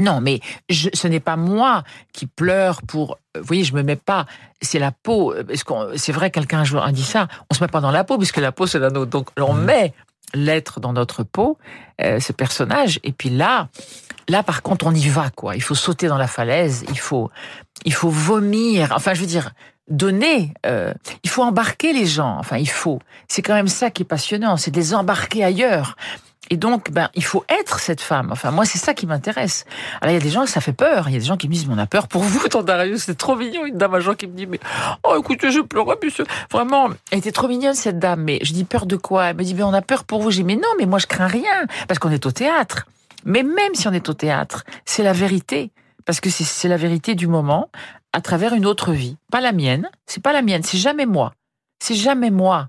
[0.00, 1.82] Non, mais je, ce n'est pas moi
[2.12, 3.18] qui pleure pour.
[3.34, 4.26] Vous voyez, je me mets pas.
[4.60, 5.34] C'est la peau.
[5.64, 7.28] Qu'on, c'est vrai, quelqu'un un jour a dit ça.
[7.50, 9.10] On se met pas dans la peau puisque la peau c'est la nôtre.
[9.10, 9.92] Donc on met
[10.34, 11.58] l'être dans notre peau,
[12.02, 13.00] euh, ce personnage.
[13.04, 13.68] Et puis là,
[14.28, 15.56] là par contre, on y va quoi.
[15.56, 16.84] Il faut sauter dans la falaise.
[16.88, 17.30] Il faut,
[17.84, 18.92] il faut vomir.
[18.94, 19.50] Enfin, je veux dire,
[19.88, 20.52] donner.
[20.66, 20.92] euh,
[21.22, 22.36] il faut embarquer les gens.
[22.38, 22.98] Enfin, il faut.
[23.28, 24.56] C'est quand même ça qui est passionnant.
[24.56, 25.96] C'est de les embarquer ailleurs.
[26.50, 28.28] Et donc, ben, il faut être cette femme.
[28.30, 29.64] Enfin, moi, c'est ça qui m'intéresse.
[30.00, 31.08] Alors, il y a des gens ça fait peur.
[31.08, 32.66] Il y a des gens qui me disent, mais on a peur pour vous, tante
[32.66, 33.66] Darius, c'est trop mignon.
[33.66, 34.60] Une dame à Jean qui me dit, mais,
[35.02, 36.24] oh, écoutez, je pleure, monsieur.
[36.50, 38.22] Vraiment, elle était trop mignonne, cette dame.
[38.22, 39.26] Mais je dis, peur de quoi?
[39.26, 40.30] Elle me dit, mais on a peur pour vous.
[40.30, 41.66] J'ai mais non, mais moi, je crains rien.
[41.88, 42.86] Parce qu'on est au théâtre.
[43.24, 45.72] Mais même si on est au théâtre, c'est la vérité.
[46.04, 47.68] Parce que c'est la vérité du moment
[48.12, 49.16] à travers une autre vie.
[49.32, 49.90] Pas la mienne.
[50.06, 50.62] C'est pas la mienne.
[50.62, 51.34] C'est jamais moi.
[51.80, 52.68] C'est jamais moi.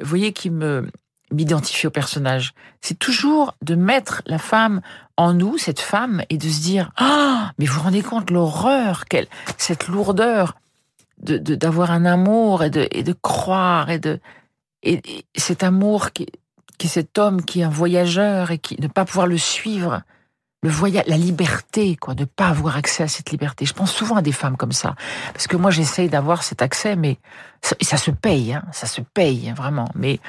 [0.00, 0.88] Vous voyez, qui me,
[1.32, 2.54] m'identifier au personnage.
[2.80, 4.80] C'est toujours de mettre la femme
[5.16, 9.04] en nous, cette femme, et de se dire ah, mais vous vous rendez compte l'horreur,
[9.06, 9.26] quelle
[9.58, 10.54] cette lourdeur
[11.22, 14.20] de de- d'avoir un amour et de et de croire et de
[14.82, 16.26] et, et cet amour qui
[16.78, 20.02] qui est cet homme qui est un voyageur et qui ne pas pouvoir le suivre.
[20.64, 23.66] Le voyage, la liberté, quoi, de pas avoir accès à cette liberté.
[23.66, 24.94] Je pense souvent à des femmes comme ça,
[25.32, 27.18] parce que moi j'essaye d'avoir cet accès, mais
[27.62, 29.88] ça, ça se paye, hein, ça se paye hein, vraiment.
[29.96, 30.20] Mais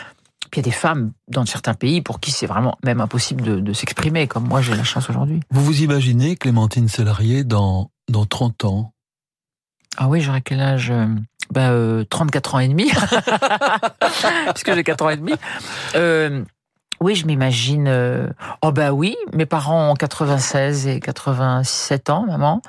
[0.54, 3.42] puis il y a des femmes dans certains pays pour qui c'est vraiment même impossible
[3.42, 5.40] de, de s'exprimer, comme moi j'ai la chance aujourd'hui.
[5.50, 8.94] Vous vous imaginez Clémentine Sélarié dans, dans 30 ans?
[9.98, 10.92] Ah oui, j'aurais quel âge?
[10.92, 11.08] Euh,
[11.50, 12.92] bah, euh, 34 ans et demi,
[14.54, 15.34] puisque j'ai 4 ans et demi.
[15.96, 16.44] Euh,
[17.02, 17.88] oui, je m'imagine.
[17.88, 18.30] euh,
[18.62, 22.62] Oh bah oui, mes parents ont 96 et 87 ans, maman.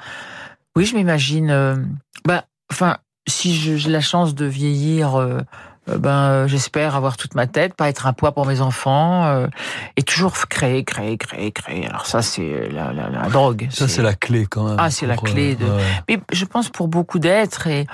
[0.74, 1.86] Oui, je m'imagine.
[2.24, 2.96] Bah, enfin,
[3.28, 5.22] si j'ai la chance de vieillir,
[5.88, 9.26] euh, ben euh, j'espère avoir toute ma tête, pas être un poids pour mes enfants,
[9.26, 9.46] euh,
[9.96, 11.86] et toujours créer, créer, créer, créer.
[11.86, 13.68] Alors ça, c'est la, la, la drogue.
[13.70, 14.76] Ça, c'est la clé quand même.
[14.78, 15.64] Ah, c'est la pour, clé de.
[15.64, 15.82] ouais.
[16.08, 17.86] Mais je pense pour beaucoup d'êtres et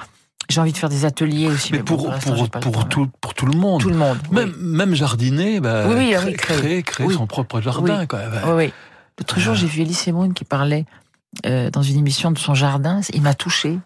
[0.49, 1.72] j'ai envie de faire des ateliers aussi.
[1.72, 3.80] Mais bon, pour, l'instant, pour, pour, temps, tout, pour tout le monde.
[3.80, 4.18] Tout le monde.
[4.30, 7.11] Même, même jardiner, bah, Oui, oui, ah créer, créer.
[7.11, 8.07] son propre jardin.
[8.07, 8.20] Quoi.
[8.47, 8.72] Oui, oui.
[9.18, 10.86] L'autre jour, j'ai vu Elise Moon qui parlait
[11.47, 13.01] euh, dans une émission de son jardin.
[13.12, 13.78] Il m'a touché.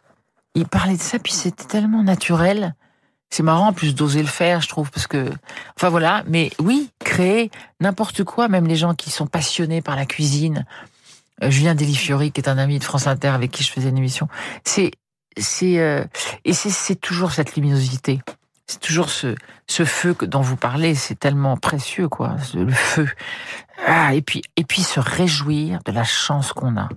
[0.55, 2.75] Il parlait de ça, puis c'était tellement naturel.
[3.35, 5.28] C'est marrant en plus d'oser le faire, je trouve, parce que,
[5.76, 6.22] enfin voilà.
[6.28, 10.64] Mais oui, créer n'importe quoi, même les gens qui sont passionnés par la cuisine.
[11.43, 13.99] Euh, Julien Delifiori, qui est un ami de France Inter avec qui je faisais une
[13.99, 14.28] émission,
[14.62, 14.93] c'est,
[15.37, 16.05] c'est, euh,
[16.45, 18.20] et c'est, toujours cette luminosité.
[18.68, 19.35] C'est toujours ce,
[19.66, 23.09] feu que, dont vous parlez, c'est tellement précieux, quoi, le feu.
[23.85, 26.89] Ah, et puis, et puis se réjouir de la chance qu'on a.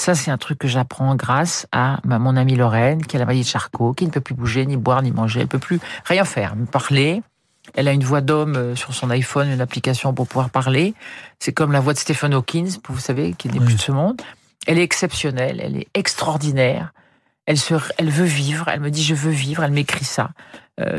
[0.00, 3.42] Ça, c'est un truc que j'apprends grâce à mon amie Lorraine, qui a la maladie
[3.42, 5.40] de Charcot, qui ne peut plus bouger, ni boire, ni manger.
[5.40, 7.22] Elle peut plus rien faire, me parler.
[7.74, 10.94] Elle a une voix d'homme euh, sur son iPhone, une application pour pouvoir parler.
[11.38, 14.22] C'est comme la voix de Stephen Hawking, vous savez, qui n'est plus de ce monde.
[14.66, 16.94] Elle est exceptionnelle, elle est extraordinaire.
[17.44, 20.30] Elle, se, elle veut vivre, elle me dit je veux vivre, elle m'écrit ça.
[20.80, 20.98] Euh,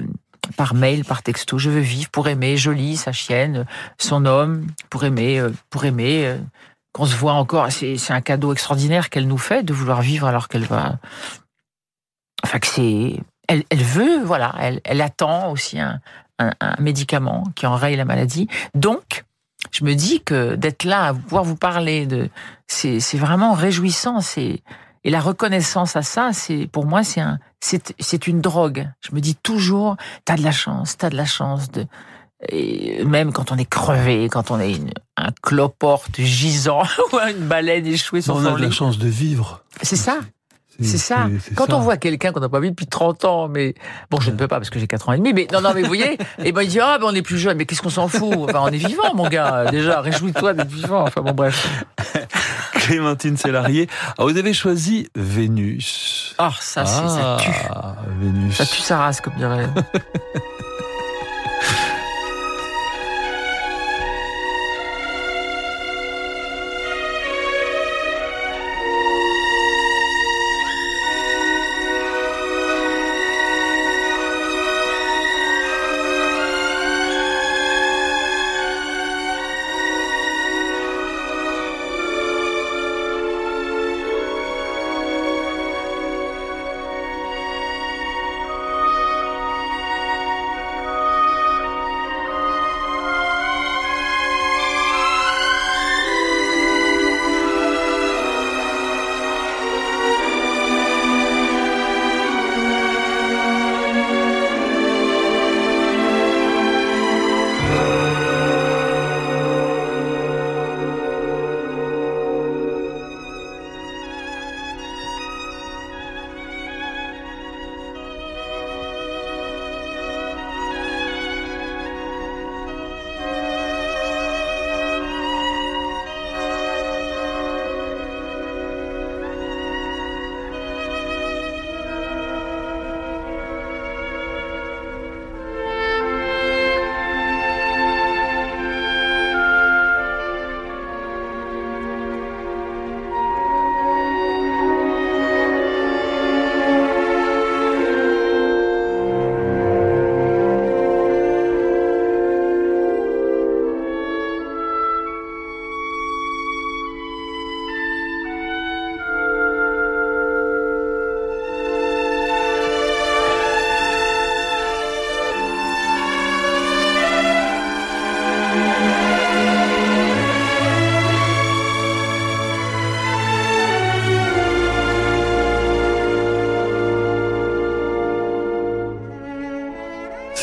[0.58, 3.66] par mail, par texto, je veux vivre pour aimer, jolie, sa chienne,
[3.98, 6.38] son homme, pour aimer, euh, pour aimer,
[6.94, 7.72] qu'on se voit encore.
[7.72, 11.00] C'est un cadeau extraordinaire qu'elle nous fait de vouloir vivre alors qu'elle va.
[12.44, 13.20] Enfin, que c'est.
[13.48, 16.00] Elle, elle veut, voilà, elle, elle attend aussi un,
[16.40, 18.48] un, médicament qui enraye la maladie.
[18.76, 19.26] Donc,
[19.72, 22.30] je me dis que d'être là, à pouvoir vous parler de,
[22.68, 24.22] c'est vraiment réjouissant.
[24.22, 24.62] C'est
[25.04, 28.88] et la reconnaissance à ça, c'est pour moi, c'est un, c'est une drogue.
[29.02, 31.88] Je me dis toujours, t'as de la chance, t'as de la chance de.
[32.50, 36.84] Et même quand on est crevé, quand on est une- un cloporte gisant
[37.14, 38.74] ou une baleine échouée sur On son a de la lit.
[38.74, 39.62] chance de vivre.
[39.84, 40.20] C'est ça.
[40.84, 41.28] C'est ça.
[41.56, 41.76] Quand ça.
[41.76, 43.76] on voit quelqu'un qu'on n'a pas vu depuis 30 ans, mais
[44.10, 45.74] bon, je ne peux pas parce que j'ai 4 ans et demi, mais non, non,
[45.76, 47.84] mais vous voyez, et ben il dit ah ben on est plus jeune, mais qu'est-ce
[47.84, 48.34] qu'on s'en fout?
[48.50, 49.66] Enfin, on est vivant, mon gars.
[49.70, 51.04] Déjà, réjouis-toi d'être vivant.
[51.04, 51.68] Enfin bon, bref.
[52.74, 53.88] Clémentine Sélarié.
[54.18, 56.34] Ah, vous avez choisi Vénus.
[56.40, 57.52] Ah, ça, c'est- ça tue.
[57.70, 58.56] Ah, Vénus.
[58.56, 59.70] Ça tue sa race, comme dirait.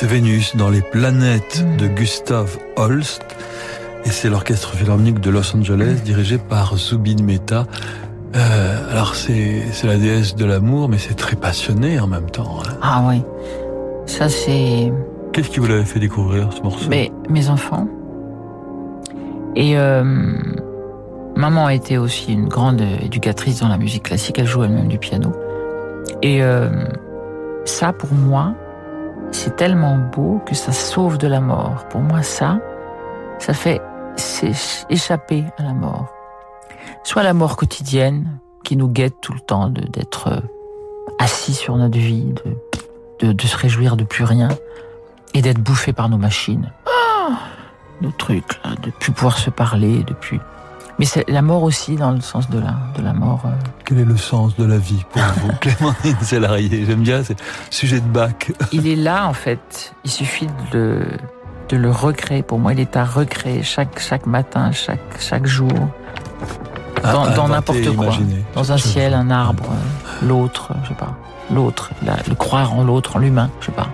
[0.08, 3.22] Vénus dans les planètes de Gustav Holst.
[4.06, 7.66] Et c'est l'orchestre philharmonique de Los Angeles dirigé par Zubin Mehta.
[8.34, 12.60] Euh, alors c'est c'est la déesse de l'amour, mais c'est très passionné en même temps.
[12.66, 12.72] hein.
[12.80, 13.22] Ah oui.
[14.06, 14.90] Ça, c'est
[15.32, 16.88] Qu'est-ce qui vous l'avait fait découvrir ce morceau?
[16.88, 17.86] Mes, mes enfants.
[19.56, 20.04] Et euh,
[21.36, 24.38] maman était aussi une grande éducatrice dans la musique classique.
[24.38, 25.32] Elle joue elle-même du piano.
[26.22, 26.70] Et euh,
[27.66, 28.54] ça, pour moi,
[29.32, 31.86] c'est tellement beau que ça sauve de la mort.
[31.90, 32.60] Pour moi, ça,
[33.38, 33.80] ça fait
[34.90, 36.08] échapper à la mort.
[37.04, 40.40] Soit la mort quotidienne qui nous guette tout le temps d'être euh,
[41.18, 42.34] assis sur notre vie,
[43.20, 44.48] de, se réjouir de plus rien
[45.34, 46.72] et d'être bouffé par nos machines.
[46.86, 47.38] Ah
[48.00, 50.40] nos trucs, de plus pouvoir se parler, de plus.
[50.98, 53.42] Mais c'est la mort aussi dans le sens de la, de la mort.
[53.46, 53.50] euh,
[53.84, 57.36] Quel est le sens de la vie pour vous Clémentine Salarié, j'aime bien, c'est
[57.70, 58.52] sujet de bac.
[58.72, 59.94] il est là en fait.
[60.04, 61.06] Il suffit de le,
[61.68, 62.42] de le recréer.
[62.42, 65.70] Pour moi, il est à recréer chaque, chaque matin, chaque, chaque jour.
[67.02, 68.06] Dans, n'importe quoi.
[68.06, 68.44] imaginer.
[68.54, 71.14] Dans un ciel, un arbre, euh, l'autre, je sais pas.
[71.50, 73.88] L'autre, la- le croire en l'autre, en l'humain, je sais pas.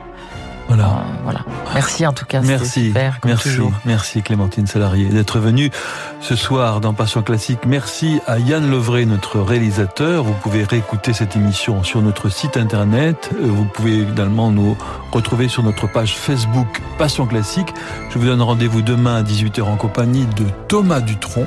[0.75, 0.89] Voilà.
[0.91, 1.41] Euh, voilà.
[1.75, 2.41] Merci en tout cas.
[2.41, 3.72] Merci, super, comme merci, toujours.
[3.85, 5.70] merci Clémentine Salarié d'être venue
[6.20, 7.61] ce soir dans Passion Classique.
[7.66, 10.25] Merci à Yann Levray, notre réalisateur.
[10.25, 13.31] Vous pouvez réécouter cette émission sur notre site internet.
[13.35, 14.77] Euh, Vous pouvez également nous
[15.12, 17.72] retrouver sur notre page Facebook Passion Classique.
[18.11, 21.47] Je vous donne rendez-vous demain à 18h en compagnie de Thomas Dutronc.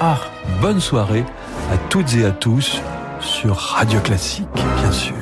[0.00, 0.18] Ah.
[0.60, 1.24] Bonne soirée
[1.72, 2.80] à toutes et à tous
[3.20, 5.14] sur Radio Classique, bien sûr.